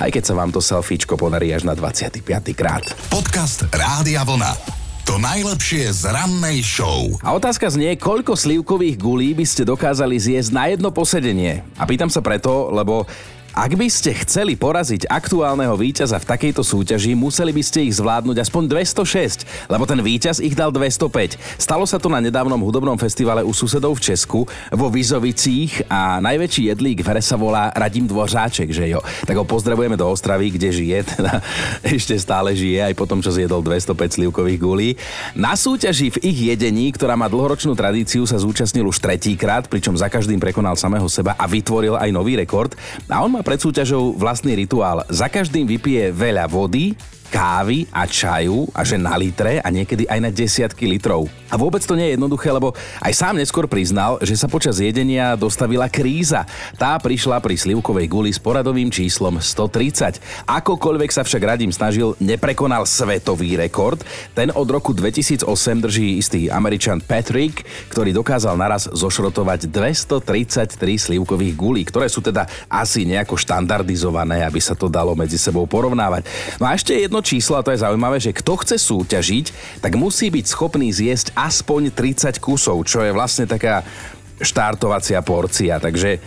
aj 0.00 0.10
keď 0.16 0.24
sa 0.24 0.34
vám 0.34 0.48
to 0.48 0.64
selfiečko 0.64 1.20
podarí 1.20 1.52
až 1.52 1.68
na 1.68 1.76
25. 1.76 2.24
krát. 2.56 2.88
Podcast 3.12 3.68
Rádia 3.68 4.24
Vlna. 4.24 4.80
To 5.04 5.20
najlepšie 5.20 5.92
z 5.92 6.08
rannej 6.08 6.64
show. 6.64 7.12
A 7.20 7.36
otázka 7.36 7.68
znie, 7.68 7.98
koľko 8.00 8.32
slivkových 8.32 8.96
gulí 8.96 9.36
by 9.36 9.44
ste 9.44 9.68
dokázali 9.68 10.16
zjesť 10.16 10.50
na 10.56 10.64
jedno 10.72 10.88
posedenie? 10.94 11.66
A 11.76 11.84
pýtam 11.84 12.08
sa 12.08 12.24
preto, 12.24 12.72
lebo 12.72 13.04
ak 13.50 13.74
by 13.74 13.90
ste 13.90 14.14
chceli 14.22 14.54
poraziť 14.54 15.10
aktuálneho 15.10 15.74
víťaza 15.74 16.22
v 16.22 16.28
takejto 16.30 16.62
súťaži, 16.62 17.18
museli 17.18 17.50
by 17.50 17.62
ste 17.66 17.90
ich 17.90 17.98
zvládnuť 17.98 18.46
aspoň 18.46 18.70
206, 18.70 19.66
lebo 19.66 19.84
ten 19.90 19.98
víťaz 19.98 20.38
ich 20.38 20.54
dal 20.54 20.70
205. 20.70 21.34
Stalo 21.58 21.82
sa 21.82 21.98
to 21.98 22.06
na 22.06 22.22
nedávnom 22.22 22.62
hudobnom 22.62 22.94
festivale 22.94 23.42
u 23.42 23.50
susedov 23.50 23.98
v 23.98 24.14
Česku, 24.14 24.46
vo 24.70 24.86
Vizovicích 24.86 25.82
a 25.90 26.22
najväčší 26.22 26.70
jedlík 26.70 27.02
v 27.02 27.10
hre 27.10 27.18
sa 27.18 27.34
volá 27.34 27.74
Radim 27.74 28.06
Dvořáček, 28.06 28.70
že 28.70 28.86
jo. 28.86 29.02
Tak 29.26 29.34
ho 29.34 29.42
pozdravujeme 29.42 29.98
do 29.98 30.06
Ostravy, 30.06 30.54
kde 30.54 30.70
žije, 30.70 30.98
teda 31.18 31.42
ešte 31.82 32.14
stále 32.22 32.54
žije, 32.54 32.86
aj 32.86 32.94
po 32.94 33.10
tom, 33.10 33.18
čo 33.18 33.34
zjedol 33.34 33.66
205 33.66 34.14
slivkových 34.14 34.60
gulí. 34.62 34.90
Na 35.34 35.58
súťaži 35.58 36.14
v 36.14 36.22
ich 36.22 36.38
jedení, 36.54 36.94
ktorá 36.94 37.18
má 37.18 37.26
dlhoročnú 37.26 37.74
tradíciu, 37.74 38.30
sa 38.30 38.38
zúčastnil 38.38 38.86
už 38.86 39.02
tretíkrát, 39.02 39.66
pričom 39.66 39.98
za 39.98 40.06
každým 40.06 40.38
prekonal 40.38 40.78
samého 40.78 41.10
seba 41.10 41.34
a 41.34 41.50
vytvoril 41.50 41.98
aj 41.98 42.14
nový 42.14 42.38
rekord. 42.38 42.78
A 43.10 43.26
on 43.26 43.34
má 43.34 43.39
pred 43.40 43.60
súťažou 43.60 44.16
vlastný 44.16 44.56
rituál. 44.56 45.04
Za 45.08 45.28
každým 45.28 45.68
vypije 45.68 46.12
veľa 46.12 46.48
vody, 46.48 46.96
kávy 47.30 47.86
a 47.94 48.04
čaju 48.10 48.66
a 48.74 48.82
že 48.82 48.98
na 48.98 49.14
litre 49.14 49.62
a 49.62 49.68
niekedy 49.70 50.10
aj 50.10 50.18
na 50.18 50.30
desiatky 50.34 50.90
litrov. 50.90 51.30
A 51.50 51.54
vôbec 51.54 51.82
to 51.82 51.94
nie 51.94 52.10
je 52.10 52.14
jednoduché, 52.18 52.50
lebo 52.50 52.74
aj 53.02 53.14
sám 53.14 53.38
neskôr 53.38 53.70
priznal, 53.70 54.18
že 54.22 54.34
sa 54.34 54.50
počas 54.50 54.82
jedenia 54.82 55.38
dostavila 55.38 55.86
kríza. 55.86 56.46
Tá 56.74 56.98
prišla 56.98 57.38
pri 57.38 57.54
slivkovej 57.54 58.06
guli 58.10 58.30
s 58.34 58.42
poradovým 58.42 58.90
číslom 58.90 59.38
130. 59.38 60.46
Akokoľvek 60.46 61.10
sa 61.14 61.22
však 61.22 61.42
Radim 61.42 61.70
snažil, 61.70 62.18
neprekonal 62.18 62.82
svetový 62.86 63.54
rekord. 63.54 64.02
Ten 64.34 64.50
od 64.50 64.66
roku 64.66 64.90
2008 64.90 65.46
drží 65.78 66.18
istý 66.18 66.40
Američan 66.50 66.98
Patrick, 66.98 67.62
ktorý 67.94 68.10
dokázal 68.10 68.58
naraz 68.58 68.90
zošrotovať 68.90 69.70
233 69.70 70.74
slivkových 70.98 71.54
gulí, 71.54 71.82
ktoré 71.86 72.10
sú 72.10 72.18
teda 72.18 72.50
asi 72.66 73.06
nejako 73.06 73.38
štandardizované, 73.38 74.42
aby 74.42 74.58
sa 74.58 74.74
to 74.74 74.90
dalo 74.90 75.14
medzi 75.14 75.38
sebou 75.38 75.66
porovnávať. 75.70 76.26
No 76.58 76.66
a 76.66 76.74
ešte 76.74 76.94
jedno 76.94 77.19
číslo, 77.20 77.56
a 77.56 77.64
to 77.64 77.72
je 77.72 77.84
zaujímavé, 77.84 78.20
že 78.20 78.36
kto 78.36 78.60
chce 78.60 78.76
súťažiť, 78.80 79.46
tak 79.80 79.96
musí 79.96 80.28
byť 80.28 80.44
schopný 80.44 80.90
zjesť 80.90 81.32
aspoň 81.36 81.94
30 81.94 82.42
kusov, 82.42 82.82
čo 82.84 83.04
je 83.04 83.14
vlastne 83.14 83.46
taká 83.48 83.84
štartovacia 84.40 85.20
porcia. 85.20 85.76
Takže 85.76 86.20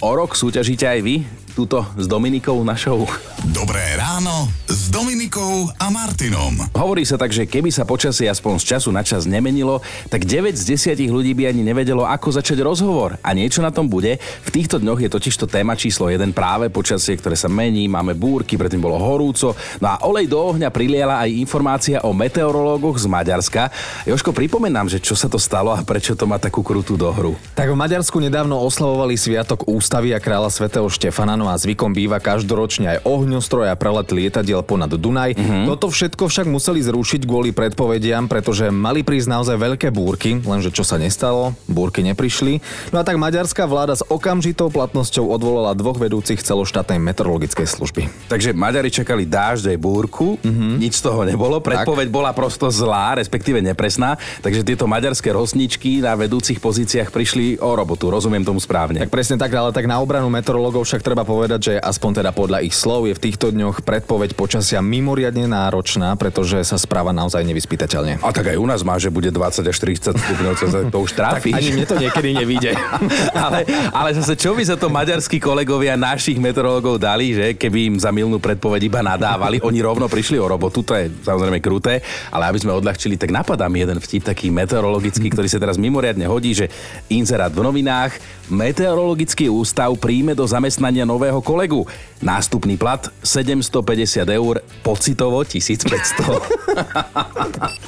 o 0.00 0.10
rok 0.12 0.36
súťažíte 0.36 0.84
aj 0.88 1.00
vy, 1.00 1.24
túto 1.52 1.82
s 1.98 2.06
Dominikou 2.06 2.62
našou. 2.62 3.04
Dobré 3.50 3.82
ráno 3.98 4.48
s 4.70 4.88
Dominikou 4.88 5.66
a 5.76 5.90
Martinom. 5.90 6.54
Hovorí 6.72 7.02
sa 7.02 7.18
tak, 7.18 7.34
že 7.34 7.44
keby 7.44 7.74
sa 7.74 7.82
počasie 7.82 8.30
aspoň 8.30 8.62
z 8.62 8.64
času 8.76 8.88
na 8.94 9.02
čas 9.02 9.26
nemenilo, 9.26 9.82
tak 10.06 10.24
9 10.24 10.54
z 10.54 10.78
10 10.96 11.10
ľudí 11.10 11.34
by 11.34 11.50
ani 11.50 11.66
nevedelo, 11.66 12.06
ako 12.06 12.40
začať 12.40 12.62
rozhovor. 12.62 13.18
A 13.20 13.34
niečo 13.34 13.60
na 13.60 13.74
tom 13.74 13.90
bude. 13.90 14.22
V 14.46 14.50
týchto 14.54 14.78
dňoch 14.78 15.02
je 15.02 15.10
totiž 15.10 15.34
to 15.34 15.50
téma 15.50 15.74
číslo 15.74 16.06
1 16.06 16.30
práve 16.30 16.70
počasie, 16.70 17.18
ktoré 17.18 17.34
sa 17.34 17.50
mení, 17.50 17.90
máme 17.90 18.14
búrky, 18.14 18.54
predtým 18.54 18.78
bolo 18.78 18.96
horúco. 18.96 19.58
No 19.82 19.86
a 19.90 20.06
olej 20.06 20.30
do 20.30 20.38
ohňa 20.38 20.70
priliala 20.70 21.20
aj 21.26 21.34
informácia 21.34 21.98
o 22.06 22.14
meteorológoch 22.14 23.02
z 23.02 23.10
Maďarska. 23.10 23.74
Joško, 24.06 24.30
pripomenám, 24.30 24.86
že 24.86 25.02
čo 25.02 25.18
sa 25.18 25.26
to 25.26 25.42
stalo 25.42 25.74
a 25.74 25.82
prečo 25.82 26.14
to 26.14 26.30
má 26.30 26.38
takú 26.38 26.62
krutú 26.62 26.94
dohru. 26.94 27.34
Tak 27.58 27.66
v 27.66 27.76
Maďarsku 27.76 28.22
nedávno 28.22 28.54
oslavovali 28.62 29.18
Sviatok 29.18 29.66
ústavy 29.66 30.14
a 30.14 30.22
kráľa 30.22 30.54
svätého 30.54 30.86
Štefana, 30.86 31.34
no 31.34 31.49
a 31.50 31.60
zvykom 31.60 31.90
býva 31.90 32.22
každoročne 32.22 32.96
aj 32.96 32.98
ohňostroj 33.02 33.68
a 33.68 33.74
prelet 33.74 34.08
lietadiel 34.14 34.62
ponad 34.62 34.94
Dunaj. 34.94 35.34
Mm-hmm. 35.34 35.64
Toto 35.66 35.90
všetko 35.90 36.30
však 36.30 36.46
museli 36.46 36.80
zrušiť 36.82 37.26
kvôli 37.26 37.50
predpovediam, 37.50 38.30
pretože 38.30 38.70
mali 38.70 39.02
prísť 39.02 39.28
naozaj 39.30 39.56
veľké 39.58 39.88
búrky, 39.90 40.38
lenže 40.40 40.70
čo 40.70 40.86
sa 40.86 40.96
nestalo, 40.96 41.54
búrky 41.66 42.06
neprišli. 42.06 42.62
No 42.94 43.02
a 43.02 43.04
tak 43.06 43.18
maďarská 43.18 43.66
vláda 43.66 43.98
s 43.98 44.06
okamžitou 44.06 44.70
platnosťou 44.70 45.26
odvolala 45.26 45.74
dvoch 45.74 45.98
vedúcich 45.98 46.42
celoštátnej 46.42 47.02
meteorologickej 47.02 47.66
služby. 47.66 48.02
Takže 48.30 48.54
Maďari 48.54 48.92
čakali 48.92 49.26
dážď 49.26 49.74
aj 49.74 49.78
búrku, 49.78 50.38
mm-hmm. 50.38 50.72
nič 50.78 50.98
z 50.98 51.02
toho 51.06 51.26
nebolo, 51.26 51.58
predpoveď 51.58 52.06
tak. 52.06 52.14
bola 52.14 52.30
prosto 52.36 52.68
zlá, 52.70 53.18
respektíve 53.18 53.58
nepresná, 53.64 54.20
takže 54.44 54.62
tieto 54.62 54.84
maďarské 54.86 55.32
rosničky 55.34 56.04
na 56.04 56.14
vedúcich 56.14 56.60
pozíciách 56.60 57.10
prišli 57.10 57.58
o 57.58 57.72
robotu, 57.72 58.12
rozumiem 58.12 58.44
tomu 58.44 58.60
správne. 58.60 59.02
Tak 59.02 59.12
presne 59.12 59.36
tak, 59.40 59.50
ale 59.56 59.72
tak 59.72 59.88
na 59.88 59.98
obranu 59.98 60.28
meteorológov 60.28 60.84
však 60.84 61.02
treba 61.02 61.24
povedať, 61.30 61.60
že 61.70 61.74
aspoň 61.78 62.10
teda 62.18 62.30
podľa 62.34 62.66
ich 62.66 62.74
slov 62.74 63.06
je 63.06 63.14
v 63.14 63.22
týchto 63.30 63.54
dňoch 63.54 63.86
predpoveď 63.86 64.34
počasia 64.34 64.82
mimoriadne 64.82 65.46
náročná, 65.46 66.18
pretože 66.18 66.58
sa 66.66 66.74
správa 66.74 67.14
naozaj 67.14 67.46
nevyspytateľne. 67.46 68.18
A 68.18 68.34
tak 68.34 68.50
aj 68.50 68.58
u 68.58 68.66
nás 68.66 68.82
má, 68.82 68.98
že 68.98 69.14
bude 69.14 69.30
20 69.30 69.62
až 69.62 69.78
30 69.78 70.18
stupňov, 70.18 70.52
to 70.90 70.98
už 70.98 71.14
tráfi. 71.14 71.54
Ani 71.54 71.70
mne 71.70 71.86
to 71.86 71.94
niekedy 71.94 72.34
nevíde. 72.34 72.74
ale, 73.46 73.62
ale 73.94 74.10
zase 74.18 74.34
čo 74.34 74.58
by 74.58 74.66
sa 74.66 74.74
to 74.74 74.90
maďarskí 74.90 75.38
kolegovia 75.38 75.94
našich 75.94 76.42
meteorológov 76.42 76.98
dali, 76.98 77.30
že 77.30 77.54
keby 77.54 77.94
im 77.94 77.96
za 78.02 78.10
milnú 78.10 78.42
predpoveď 78.42 78.90
iba 78.90 79.00
nadávali, 79.06 79.62
oni 79.62 79.78
rovno 79.78 80.10
prišli 80.10 80.42
o 80.42 80.50
robotu, 80.50 80.82
to 80.82 80.98
je 80.98 81.06
samozrejme 81.22 81.62
kruté, 81.62 82.02
ale 82.34 82.50
aby 82.50 82.58
sme 82.58 82.74
odľahčili, 82.74 83.14
tak 83.14 83.30
napadá 83.30 83.70
mi 83.70 83.78
jeden 83.78 84.02
vtip 84.02 84.26
taký 84.26 84.50
meteorologický, 84.50 85.30
ktorý 85.30 85.46
sa 85.46 85.62
teraz 85.62 85.78
mimoriadne 85.78 86.26
hodí, 86.26 86.56
že 86.56 86.66
inzerát 87.06 87.54
v 87.54 87.62
novinách, 87.62 88.18
meteorologický 88.50 89.46
ústav 89.46 89.94
príjme 89.94 90.34
do 90.34 90.42
zamestnania 90.42 91.06
nového 91.20 91.44
kolegu. 91.44 91.84
Nástupný 92.24 92.80
plat 92.80 93.12
750 93.24 94.24
eur, 94.28 94.64
pocitovo 94.80 95.44
1500. 95.44 96.24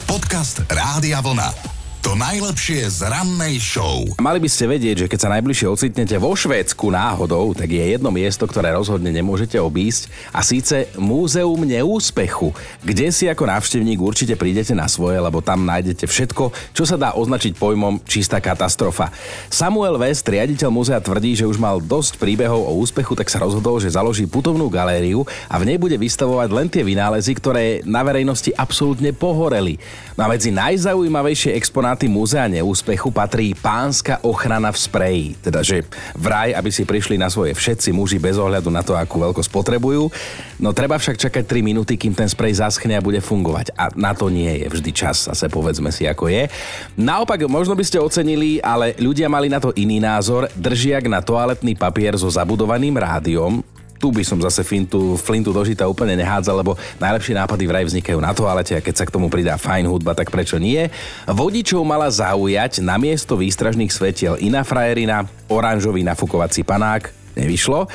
Podcast 0.12 0.60
Rádia 0.68 1.24
Vlna. 1.24 1.81
To 2.02 2.18
najlepšie 2.18 2.82
z 2.98 3.06
rannej 3.06 3.62
show. 3.62 4.02
Mali 4.18 4.42
by 4.42 4.50
ste 4.50 4.66
vedieť, 4.66 5.06
že 5.06 5.06
keď 5.06 5.18
sa 5.22 5.32
najbližšie 5.38 5.70
ocitnete 5.70 6.18
vo 6.18 6.34
Švédsku 6.34 6.90
náhodou, 6.90 7.54
tak 7.54 7.70
je 7.70 7.78
jedno 7.78 8.10
miesto, 8.10 8.42
ktoré 8.42 8.74
rozhodne 8.74 9.14
nemôžete 9.14 9.54
obísť 9.62 10.10
a 10.34 10.42
síce 10.42 10.90
Múzeum 10.98 11.62
neúspechu, 11.62 12.50
kde 12.82 13.06
si 13.14 13.30
ako 13.30 13.46
návštevník 13.46 14.02
určite 14.02 14.34
prídete 14.34 14.74
na 14.74 14.90
svoje, 14.90 15.22
lebo 15.22 15.38
tam 15.46 15.62
nájdete 15.62 16.10
všetko, 16.10 16.74
čo 16.74 16.82
sa 16.82 16.98
dá 16.98 17.14
označiť 17.14 17.54
pojmom 17.54 18.02
čistá 18.02 18.42
katastrofa. 18.42 19.14
Samuel 19.46 19.94
West, 19.94 20.26
riaditeľ 20.26 20.74
múzea, 20.74 20.98
tvrdí, 20.98 21.38
že 21.38 21.46
už 21.46 21.62
mal 21.62 21.78
dosť 21.78 22.18
príbehov 22.18 22.66
o 22.66 22.82
úspechu, 22.82 23.14
tak 23.14 23.30
sa 23.30 23.38
rozhodol, 23.38 23.78
že 23.78 23.94
založí 23.94 24.26
putovnú 24.26 24.66
galériu 24.66 25.22
a 25.46 25.54
v 25.54 25.70
nej 25.70 25.78
bude 25.78 25.94
vystavovať 25.94 26.50
len 26.50 26.66
tie 26.66 26.82
vynálezy, 26.82 27.30
ktoré 27.38 27.86
na 27.86 28.02
verejnosti 28.02 28.50
absolútne 28.58 29.14
pohoreli. 29.14 29.78
No 30.18 30.26
a 30.26 30.34
medzi 30.34 30.50
najzaujímavejšie 30.50 31.54
exponáty 31.54 31.91
exponáty 31.92 32.08
múzea 32.08 32.48
neúspechu 32.48 33.12
patrí 33.12 33.52
pánska 33.52 34.16
ochrana 34.24 34.72
v 34.72 34.78
spreji. 34.80 35.26
Teda, 35.44 35.60
že 35.60 35.84
vraj, 36.16 36.56
aby 36.56 36.72
si 36.72 36.88
prišli 36.88 37.20
na 37.20 37.28
svoje 37.28 37.52
všetci 37.52 37.92
muži 37.92 38.16
bez 38.16 38.40
ohľadu 38.40 38.72
na 38.72 38.80
to, 38.80 38.96
akú 38.96 39.20
veľkosť 39.20 39.52
potrebujú. 39.52 40.08
No 40.56 40.72
treba 40.72 40.96
však 40.96 41.20
čakať 41.20 41.44
3 41.44 41.60
minúty, 41.60 42.00
kým 42.00 42.16
ten 42.16 42.32
sprej 42.32 42.64
zaschne 42.64 42.96
a 42.96 43.04
bude 43.04 43.20
fungovať. 43.20 43.76
A 43.76 43.92
na 43.92 44.16
to 44.16 44.32
nie 44.32 44.64
je 44.64 44.72
vždy 44.72 44.88
čas, 44.96 45.28
zase 45.28 45.52
povedzme 45.52 45.92
si, 45.92 46.08
ako 46.08 46.32
je. 46.32 46.48
Naopak, 46.96 47.44
možno 47.44 47.76
by 47.76 47.84
ste 47.84 48.00
ocenili, 48.00 48.56
ale 48.64 48.96
ľudia 48.96 49.28
mali 49.28 49.52
na 49.52 49.60
to 49.60 49.76
iný 49.76 50.00
názor. 50.00 50.48
Držiak 50.56 51.12
na 51.12 51.20
toaletný 51.20 51.76
papier 51.76 52.16
so 52.16 52.32
zabudovaným 52.32 52.96
rádiom, 52.96 53.60
tu 54.02 54.10
by 54.10 54.26
som 54.26 54.42
zase 54.42 54.66
Flintu, 54.66 55.14
Flintu 55.14 55.54
dožita 55.54 55.86
úplne 55.86 56.18
nehádzal, 56.18 56.58
lebo 56.58 56.74
najlepšie 56.98 57.38
nápady 57.38 57.64
vraj 57.70 57.86
vznikajú 57.86 58.18
na 58.18 58.34
toalete 58.34 58.74
a 58.74 58.82
keď 58.82 58.94
sa 58.98 59.06
k 59.06 59.14
tomu 59.14 59.30
pridá 59.30 59.54
fajn 59.54 59.86
hudba, 59.86 60.18
tak 60.18 60.34
prečo 60.34 60.58
nie? 60.58 60.90
Vodičov 61.30 61.86
mala 61.86 62.10
zaujať 62.10 62.82
na 62.82 62.98
miesto 62.98 63.38
výstražných 63.38 63.94
svetiel 63.94 64.34
iná 64.42 64.66
frajerina, 64.66 65.30
oranžový 65.46 66.02
nafukovací 66.02 66.66
panák, 66.66 67.14
nevyšlo. 67.38 67.86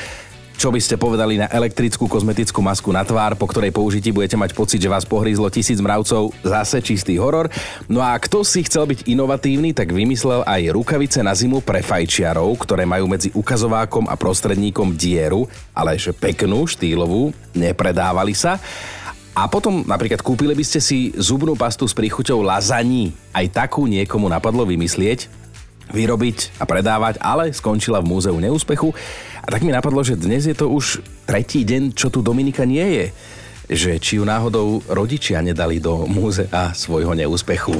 Čo 0.57 0.73
by 0.73 0.81
ste 0.81 0.97
povedali 0.97 1.37
na 1.37 1.45
elektrickú 1.53 2.09
kozmetickú 2.09 2.65
masku 2.65 2.89
na 2.89 3.05
tvár, 3.05 3.37
po 3.37 3.45
ktorej 3.45 3.69
použití 3.69 4.09
budete 4.09 4.33
mať 4.33 4.57
pocit, 4.57 4.81
že 4.81 4.89
vás 4.89 5.05
pohrízlo 5.05 5.53
tisíc 5.53 5.77
mravcov? 5.77 6.33
Zase 6.41 6.81
čistý 6.81 7.21
horor. 7.21 7.45
No 7.85 8.01
a 8.01 8.17
kto 8.17 8.41
si 8.41 8.65
chcel 8.65 8.89
byť 8.89 9.05
inovatívny, 9.05 9.77
tak 9.77 9.93
vymyslel 9.93 10.41
aj 10.49 10.73
rukavice 10.73 11.21
na 11.21 11.37
zimu 11.37 11.61
pre 11.61 11.85
fajčiarov, 11.85 12.57
ktoré 12.57 12.89
majú 12.89 13.05
medzi 13.05 13.29
ukazovákom 13.37 14.09
a 14.09 14.17
prostredníkom 14.17 14.97
dieru, 14.97 15.45
ale 15.77 15.93
že 16.01 16.09
peknú, 16.09 16.65
štýlovú, 16.65 17.37
nepredávali 17.53 18.33
sa. 18.33 18.57
A 19.37 19.45
potom 19.45 19.85
napríklad 19.85 20.25
kúpili 20.25 20.57
by 20.57 20.65
ste 20.65 20.81
si 20.81 21.13
zubnú 21.13 21.53
pastu 21.53 21.85
s 21.85 21.93
príchuťou 21.93 22.41
lazaní. 22.41 23.13
Aj 23.29 23.45
takú 23.45 23.85
niekomu 23.85 24.25
napadlo 24.25 24.65
vymyslieť, 24.65 25.29
vyrobiť 25.91 26.59
a 26.59 26.65
predávať, 26.67 27.19
ale 27.23 27.51
skončila 27.55 28.03
v 28.03 28.09
múzeu 28.09 28.35
neúspechu. 28.35 28.91
A 29.43 29.47
tak 29.47 29.63
mi 29.63 29.71
napadlo, 29.71 30.03
že 30.03 30.19
dnes 30.19 30.43
je 30.43 30.55
to 30.55 30.67
už 30.67 30.99
tretí 31.23 31.63
deň, 31.63 31.95
čo 31.95 32.11
tu 32.11 32.19
Dominika 32.19 32.67
nie 32.67 32.83
je 32.83 33.05
že 33.67 33.99
či 33.99 34.17
ju 34.17 34.23
náhodou 34.23 34.79
rodičia 34.87 35.43
nedali 35.43 35.83
do 35.83 36.07
múzea 36.07 36.71
svojho 36.71 37.11
neúspechu. 37.11 37.75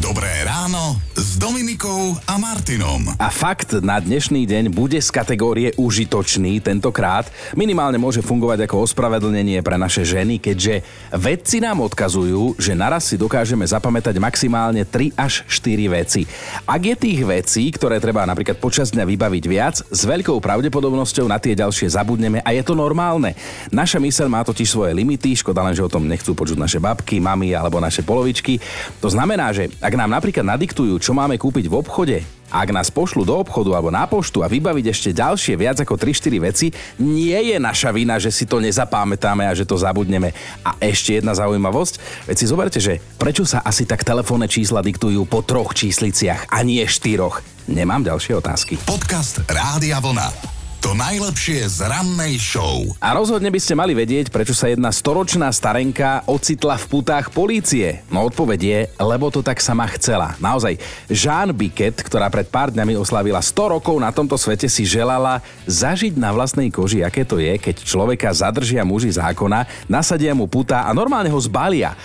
Dobré 0.00 0.30
ráno 0.48 0.96
s 1.12 1.36
Dominikou 1.36 2.16
a 2.24 2.40
Martinom. 2.40 3.04
A 3.20 3.28
fakt 3.28 3.76
na 3.84 4.00
dnešný 4.00 4.48
deň 4.48 4.72
bude 4.72 4.96
z 4.96 5.10
kategórie 5.12 5.76
užitočný 5.76 6.58
tentokrát. 6.64 7.28
Minimálne 7.52 8.00
môže 8.00 8.24
fungovať 8.24 8.64
ako 8.64 8.88
ospravedlnenie 8.88 9.60
pre 9.60 9.76
naše 9.76 10.02
ženy, 10.06 10.40
keďže 10.40 10.80
vedci 11.12 11.60
nám 11.60 11.84
odkazujú, 11.84 12.56
že 12.56 12.72
naraz 12.72 13.12
si 13.12 13.20
dokážeme 13.20 13.62
zapamätať 13.68 14.16
maximálne 14.16 14.88
3 14.88 15.14
až 15.20 15.44
4 15.46 15.96
veci. 16.00 16.22
Ak 16.64 16.80
je 16.80 16.96
tých 16.96 17.20
vecí, 17.22 17.68
ktoré 17.68 18.00
treba 18.00 18.24
napríklad 18.24 18.56
počas 18.56 18.88
dňa 18.94 19.04
vybaviť 19.04 19.44
viac, 19.44 19.76
s 19.84 20.02
veľkou 20.06 20.40
pravdepodobnosťou 20.40 21.28
na 21.28 21.36
tie 21.36 21.52
ďalšie 21.52 21.92
zabudneme 21.92 22.40
a 22.40 22.50
je 22.56 22.62
to 22.64 22.72
normálne. 22.72 23.36
Naša 23.68 24.00
myseľ 24.00 24.26
má 24.32 24.40
totiž 24.42 24.68
svoje 24.68 24.96
limity, 24.96 25.23
škoda 25.32 25.64
len, 25.64 25.72
že 25.72 25.80
o 25.80 25.88
tom 25.88 26.04
nechcú 26.04 26.36
počuť 26.36 26.60
naše 26.60 26.76
babky, 26.76 27.16
mamy 27.24 27.56
alebo 27.56 27.80
naše 27.80 28.04
polovičky. 28.04 28.60
To 29.00 29.08
znamená, 29.08 29.48
že 29.56 29.72
ak 29.80 29.96
nám 29.96 30.12
napríklad 30.12 30.44
nadiktujú, 30.44 31.00
čo 31.00 31.16
máme 31.16 31.40
kúpiť 31.40 31.72
v 31.72 31.78
obchode, 31.80 32.20
ak 32.52 32.70
nás 32.70 32.92
pošlu 32.92 33.26
do 33.26 33.34
obchodu 33.34 33.74
alebo 33.74 33.90
na 33.90 34.06
poštu 34.06 34.44
a 34.44 34.50
vybaviť 34.52 34.86
ešte 34.86 35.10
ďalšie 35.10 35.58
viac 35.58 35.80
ako 35.82 35.98
3-4 35.98 36.46
veci, 36.46 36.66
nie 37.02 37.34
je 37.50 37.56
naša 37.58 37.90
vina, 37.90 38.20
že 38.20 38.30
si 38.30 38.46
to 38.46 38.62
nezapamätáme 38.62 39.42
a 39.42 39.56
že 39.56 39.66
to 39.66 39.74
zabudneme. 39.74 40.30
A 40.62 40.78
ešte 40.78 41.18
jedna 41.18 41.34
zaujímavosť, 41.34 42.28
veď 42.30 42.36
si 42.38 42.46
zoberte, 42.46 42.78
že 42.78 43.02
prečo 43.18 43.42
sa 43.42 43.64
asi 43.64 43.88
tak 43.88 44.06
telefónne 44.06 44.46
čísla 44.46 44.84
diktujú 44.84 45.26
po 45.26 45.42
troch 45.42 45.74
čísliciach 45.74 46.52
a 46.52 46.62
nie 46.62 46.84
štyroch? 46.86 47.42
Nemám 47.66 48.04
ďalšie 48.06 48.38
otázky. 48.38 48.78
Podcast 48.84 49.40
Rádia 49.48 49.98
Vlna. 49.98 50.63
To 50.84 50.92
najlepšie 50.92 51.64
z 51.64 51.88
rannej 51.88 52.36
show. 52.36 52.84
A 53.00 53.16
rozhodne 53.16 53.48
by 53.48 53.56
ste 53.56 53.72
mali 53.72 53.96
vedieť, 53.96 54.28
prečo 54.28 54.52
sa 54.52 54.68
jedna 54.68 54.92
storočná 54.92 55.48
starenka 55.48 56.20
ocitla 56.28 56.76
v 56.76 56.84
putách 56.92 57.32
polície. 57.32 58.04
No 58.12 58.28
odpoveď 58.28 58.60
je, 58.60 58.80
lebo 59.00 59.32
to 59.32 59.40
tak 59.40 59.64
sama 59.64 59.88
chcela. 59.96 60.36
Naozaj, 60.36 60.76
Jean 61.08 61.56
Biket, 61.56 62.04
ktorá 62.04 62.28
pred 62.28 62.44
pár 62.52 62.68
dňami 62.68 63.00
oslavila 63.00 63.40
100 63.40 63.80
rokov 63.80 63.96
na 63.96 64.12
tomto 64.12 64.36
svete, 64.36 64.68
si 64.68 64.84
želala 64.84 65.40
zažiť 65.64 66.20
na 66.20 66.36
vlastnej 66.36 66.68
koži, 66.68 67.00
aké 67.00 67.24
to 67.24 67.40
je, 67.40 67.56
keď 67.56 67.80
človeka 67.80 68.28
zadržia 68.36 68.84
muži 68.84 69.08
zákona, 69.08 69.88
nasadia 69.88 70.36
mu 70.36 70.44
puta 70.44 70.84
a 70.84 70.92
normálne 70.92 71.32
ho 71.32 71.40
zbalia. 71.40 71.96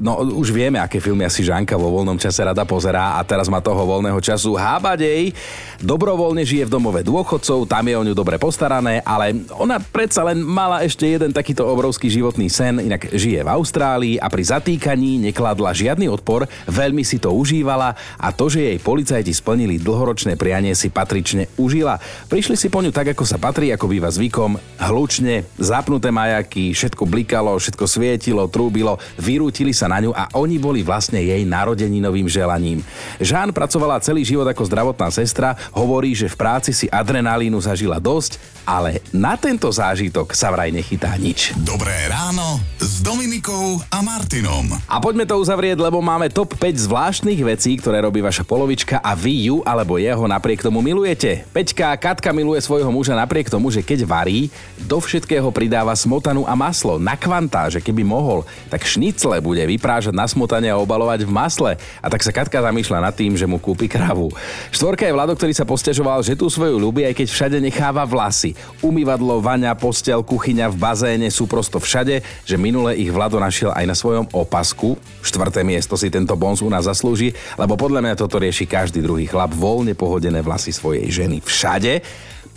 No 0.00 0.24
už 0.24 0.56
vieme, 0.56 0.80
aké 0.80 1.04
filmy 1.04 1.28
asi 1.28 1.44
Žanka 1.44 1.76
vo 1.76 1.92
voľnom 1.92 2.16
čase 2.16 2.40
rada 2.40 2.64
pozerá 2.64 3.20
a 3.20 3.26
teraz 3.28 3.52
má 3.52 3.60
toho 3.60 3.84
voľného 3.84 4.16
času 4.24 4.56
hábadej. 4.56 5.36
Dobrovoľne 5.84 6.48
žije 6.48 6.64
v 6.64 6.72
domove 6.72 7.04
dôchodcov, 7.04 7.68
tam 7.68 7.84
je 7.84 7.94
o 7.98 8.06
ňu 8.06 8.14
dobre 8.16 8.40
postarané, 8.40 9.04
ale 9.04 9.44
ona 9.52 9.76
predsa 9.82 10.24
len 10.24 10.40
mala 10.40 10.80
ešte 10.80 11.04
jeden 11.04 11.34
takýto 11.34 11.68
obrovský 11.68 12.08
životný 12.08 12.48
sen, 12.48 12.80
inak 12.80 13.12
žije 13.12 13.44
v 13.44 13.52
Austrálii 13.52 14.16
a 14.16 14.32
pri 14.32 14.48
zatýkaní 14.48 15.20
nekladla 15.28 15.76
žiadny 15.76 16.08
odpor, 16.08 16.48
veľmi 16.70 17.04
si 17.04 17.20
to 17.20 17.34
užívala 17.34 17.92
a 18.16 18.28
to, 18.32 18.48
že 18.48 18.72
jej 18.72 18.78
policajti 18.80 19.32
splnili 19.34 19.76
dlhoročné 19.76 20.40
prianie 20.40 20.72
si 20.72 20.88
patrične 20.88 21.52
užila. 21.60 22.00
Prišli 22.32 22.56
si 22.56 22.72
po 22.72 22.80
ňu 22.80 22.94
tak, 22.94 23.12
ako 23.12 23.26
sa 23.26 23.36
patrí, 23.36 23.74
ako 23.74 23.90
býva 23.90 24.08
zvykom, 24.08 24.56
hlučne, 24.88 25.44
zapnuté 25.60 26.08
majaky, 26.14 26.72
všetko 26.72 27.02
blikalo, 27.04 27.58
všetko 27.58 27.84
svietilo, 27.84 28.46
trúbilo, 28.48 28.96
vyrútili 29.18 29.74
sa 29.74 29.81
na 29.86 29.98
ňu 30.02 30.10
a 30.12 30.28
oni 30.34 30.58
boli 30.58 30.82
vlastne 30.82 31.22
jej 31.22 31.42
narodeninovým 31.46 32.26
želaním. 32.26 32.82
Žán 33.22 33.54
pracovala 33.54 34.02
celý 34.02 34.26
život 34.26 34.46
ako 34.48 34.66
zdravotná 34.66 35.08
sestra, 35.14 35.54
hovorí, 35.70 36.12
že 36.12 36.26
v 36.26 36.38
práci 36.38 36.70
si 36.74 36.86
adrenalínu 36.90 37.56
zažila 37.62 38.02
dosť, 38.02 38.38
ale 38.62 39.02
na 39.10 39.34
tento 39.34 39.66
zážitok 39.66 40.34
sa 40.34 40.54
vraj 40.54 40.70
nechytá 40.70 41.10
nič. 41.18 41.50
Dobré 41.66 42.06
ráno 42.06 42.62
s 42.78 43.02
Dominikou 43.02 43.82
a 43.90 43.98
Martinom. 44.00 44.70
A 44.86 44.96
poďme 45.02 45.26
to 45.26 45.38
uzavrieť, 45.38 45.82
lebo 45.82 45.98
máme 45.98 46.30
top 46.30 46.54
5 46.54 46.86
zvláštnych 46.86 47.40
vecí, 47.42 47.74
ktoré 47.78 48.02
robí 48.02 48.22
vaša 48.22 48.46
polovička 48.46 49.02
a 49.02 49.18
vy 49.18 49.50
ju 49.50 49.56
alebo 49.66 49.98
jeho 49.98 50.24
napriek 50.30 50.62
tomu 50.62 50.78
milujete. 50.78 51.42
Peťka 51.50 51.94
Katka 51.98 52.30
miluje 52.30 52.62
svojho 52.62 52.90
muža 52.94 53.18
napriek 53.18 53.50
tomu, 53.50 53.70
že 53.74 53.82
keď 53.82 54.06
varí, 54.06 54.46
do 54.86 55.02
všetkého 55.02 55.50
pridáva 55.50 55.94
smotanu 55.98 56.46
a 56.46 56.54
maslo 56.54 56.98
na 56.98 57.18
kvantá, 57.18 57.66
že 57.66 57.82
keby 57.82 58.06
mohol, 58.06 58.46
tak 58.70 58.86
šnicle 58.86 59.42
bude 59.42 59.62
vyprážať 59.74 60.12
na 60.12 60.28
smotane 60.28 60.68
a 60.68 60.76
obalovať 60.76 61.24
v 61.24 61.32
masle. 61.32 61.72
A 62.04 62.06
tak 62.12 62.20
sa 62.20 62.30
Katka 62.34 62.60
zamýšľa 62.60 63.08
nad 63.08 63.14
tým, 63.16 63.32
že 63.34 63.48
mu 63.48 63.56
kúpi 63.56 63.88
kravu. 63.88 64.28
Štvorka 64.68 65.08
je 65.08 65.16
Vlado, 65.16 65.32
ktorý 65.32 65.56
sa 65.56 65.64
postežoval, 65.64 66.20
že 66.20 66.36
tu 66.36 66.52
svoju 66.52 66.76
ľubí, 66.76 67.08
aj 67.08 67.16
keď 67.16 67.26
všade 67.32 67.58
necháva 67.58 68.04
vlasy. 68.04 68.52
Umývadlo, 68.84 69.40
vaňa, 69.40 69.72
postel, 69.74 70.20
kuchyňa 70.20 70.68
v 70.68 70.76
bazéne 70.76 71.28
sú 71.32 71.48
prosto 71.48 71.80
všade, 71.80 72.20
že 72.44 72.56
minule 72.60 72.94
ich 73.00 73.08
Vlado 73.08 73.40
našiel 73.40 73.72
aj 73.72 73.84
na 73.88 73.96
svojom 73.96 74.28
opasku. 74.36 75.00
Štvrté 75.24 75.64
miesto 75.64 75.96
si 75.96 76.12
tento 76.12 76.36
bonz 76.36 76.60
u 76.60 76.68
nás 76.68 76.84
zaslúži, 76.84 77.32
lebo 77.56 77.78
podľa 77.78 78.04
mňa 78.04 78.14
toto 78.20 78.36
rieši 78.36 78.68
každý 78.68 79.00
druhý 79.00 79.24
chlap 79.24 79.54
voľne 79.56 79.96
pohodené 79.96 80.44
vlasy 80.44 80.74
svojej 80.74 81.08
ženy 81.08 81.40
všade. 81.40 82.04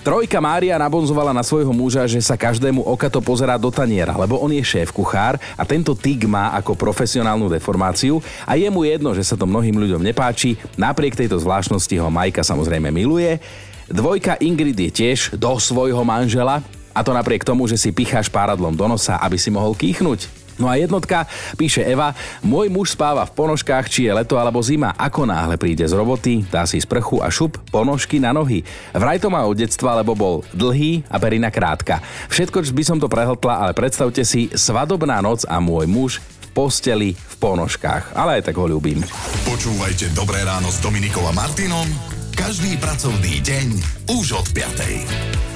Trojka 0.06 0.38
Mária 0.38 0.78
nabonzovala 0.78 1.34
na 1.34 1.42
svojho 1.42 1.74
muža, 1.74 2.06
že 2.06 2.22
sa 2.22 2.38
každému 2.38 2.78
okato 2.78 3.18
pozerá 3.26 3.58
do 3.58 3.74
taniera, 3.74 4.14
lebo 4.14 4.38
on 4.38 4.54
je 4.54 4.62
šéf 4.62 4.94
kuchár 4.94 5.42
a 5.58 5.66
tento 5.66 5.98
tyk 5.98 6.30
má 6.30 6.54
ako 6.54 6.78
profesionálnu 6.78 7.50
deformáciu 7.50 8.22
a 8.46 8.54
je 8.54 8.70
mu 8.70 8.86
jedno, 8.86 9.18
že 9.18 9.26
sa 9.26 9.34
to 9.34 9.50
mnohým 9.50 9.74
ľuďom 9.74 10.06
nepáči. 10.06 10.62
Napriek 10.78 11.18
tejto 11.18 11.42
zvláštnosti 11.42 11.98
ho 11.98 12.14
Majka 12.14 12.46
samozrejme 12.46 12.94
miluje. 12.94 13.42
Dvojka 13.90 14.38
Ingrid 14.46 14.78
je 14.78 14.92
tiež 14.94 15.42
do 15.42 15.58
svojho 15.58 16.06
manžela 16.06 16.62
a 16.94 17.02
to 17.02 17.10
napriek 17.10 17.42
tomu, 17.42 17.66
že 17.66 17.74
si 17.74 17.90
picháš 17.90 18.30
páradlom 18.30 18.78
do 18.78 18.86
nosa, 18.86 19.18
aby 19.18 19.42
si 19.42 19.50
mohol 19.50 19.74
kýchnuť. 19.74 20.45
No 20.56 20.72
a 20.72 20.80
jednotka, 20.80 21.28
píše 21.60 21.84
Eva, 21.84 22.16
môj 22.40 22.72
muž 22.72 22.96
spáva 22.96 23.28
v 23.28 23.36
ponožkách, 23.36 23.86
či 23.92 24.08
je 24.08 24.16
leto 24.16 24.40
alebo 24.40 24.64
zima. 24.64 24.96
Ako 24.96 25.28
náhle 25.28 25.60
príde 25.60 25.84
z 25.84 25.94
roboty, 25.94 26.48
dá 26.48 26.64
si 26.64 26.80
sprchu 26.80 27.20
a 27.20 27.28
šup 27.28 27.60
ponožky 27.72 28.20
na 28.24 28.32
nohy. 28.32 28.64
Vraj 28.96 29.20
to 29.20 29.28
má 29.28 29.44
od 29.44 29.60
detstva, 29.60 30.00
lebo 30.00 30.16
bol 30.16 30.48
dlhý 30.56 31.04
a 31.12 31.20
perina 31.20 31.52
krátka. 31.52 32.00
Všetko 32.32 32.64
by 32.72 32.84
som 32.84 32.98
to 33.00 33.12
prehltla, 33.12 33.68
ale 33.68 33.72
predstavte 33.76 34.24
si, 34.24 34.48
svadobná 34.52 35.20
noc 35.20 35.44
a 35.48 35.60
môj 35.60 35.86
muž 35.88 36.12
v 36.20 36.48
posteli 36.56 37.10
v 37.16 37.36
ponožkách. 37.40 38.16
Ale 38.16 38.40
aj 38.40 38.52
tak 38.52 38.56
ho 38.56 38.66
ľúbim. 38.68 39.04
Počúvajte 39.44 40.16
Dobré 40.16 40.44
ráno 40.48 40.72
s 40.72 40.80
Dominikom 40.80 41.28
a 41.28 41.34
Martinom 41.36 42.16
každý 42.36 42.76
pracovný 42.84 43.40
deň 43.40 43.68
už 44.12 44.36
od 44.36 44.48
5. 44.52 45.55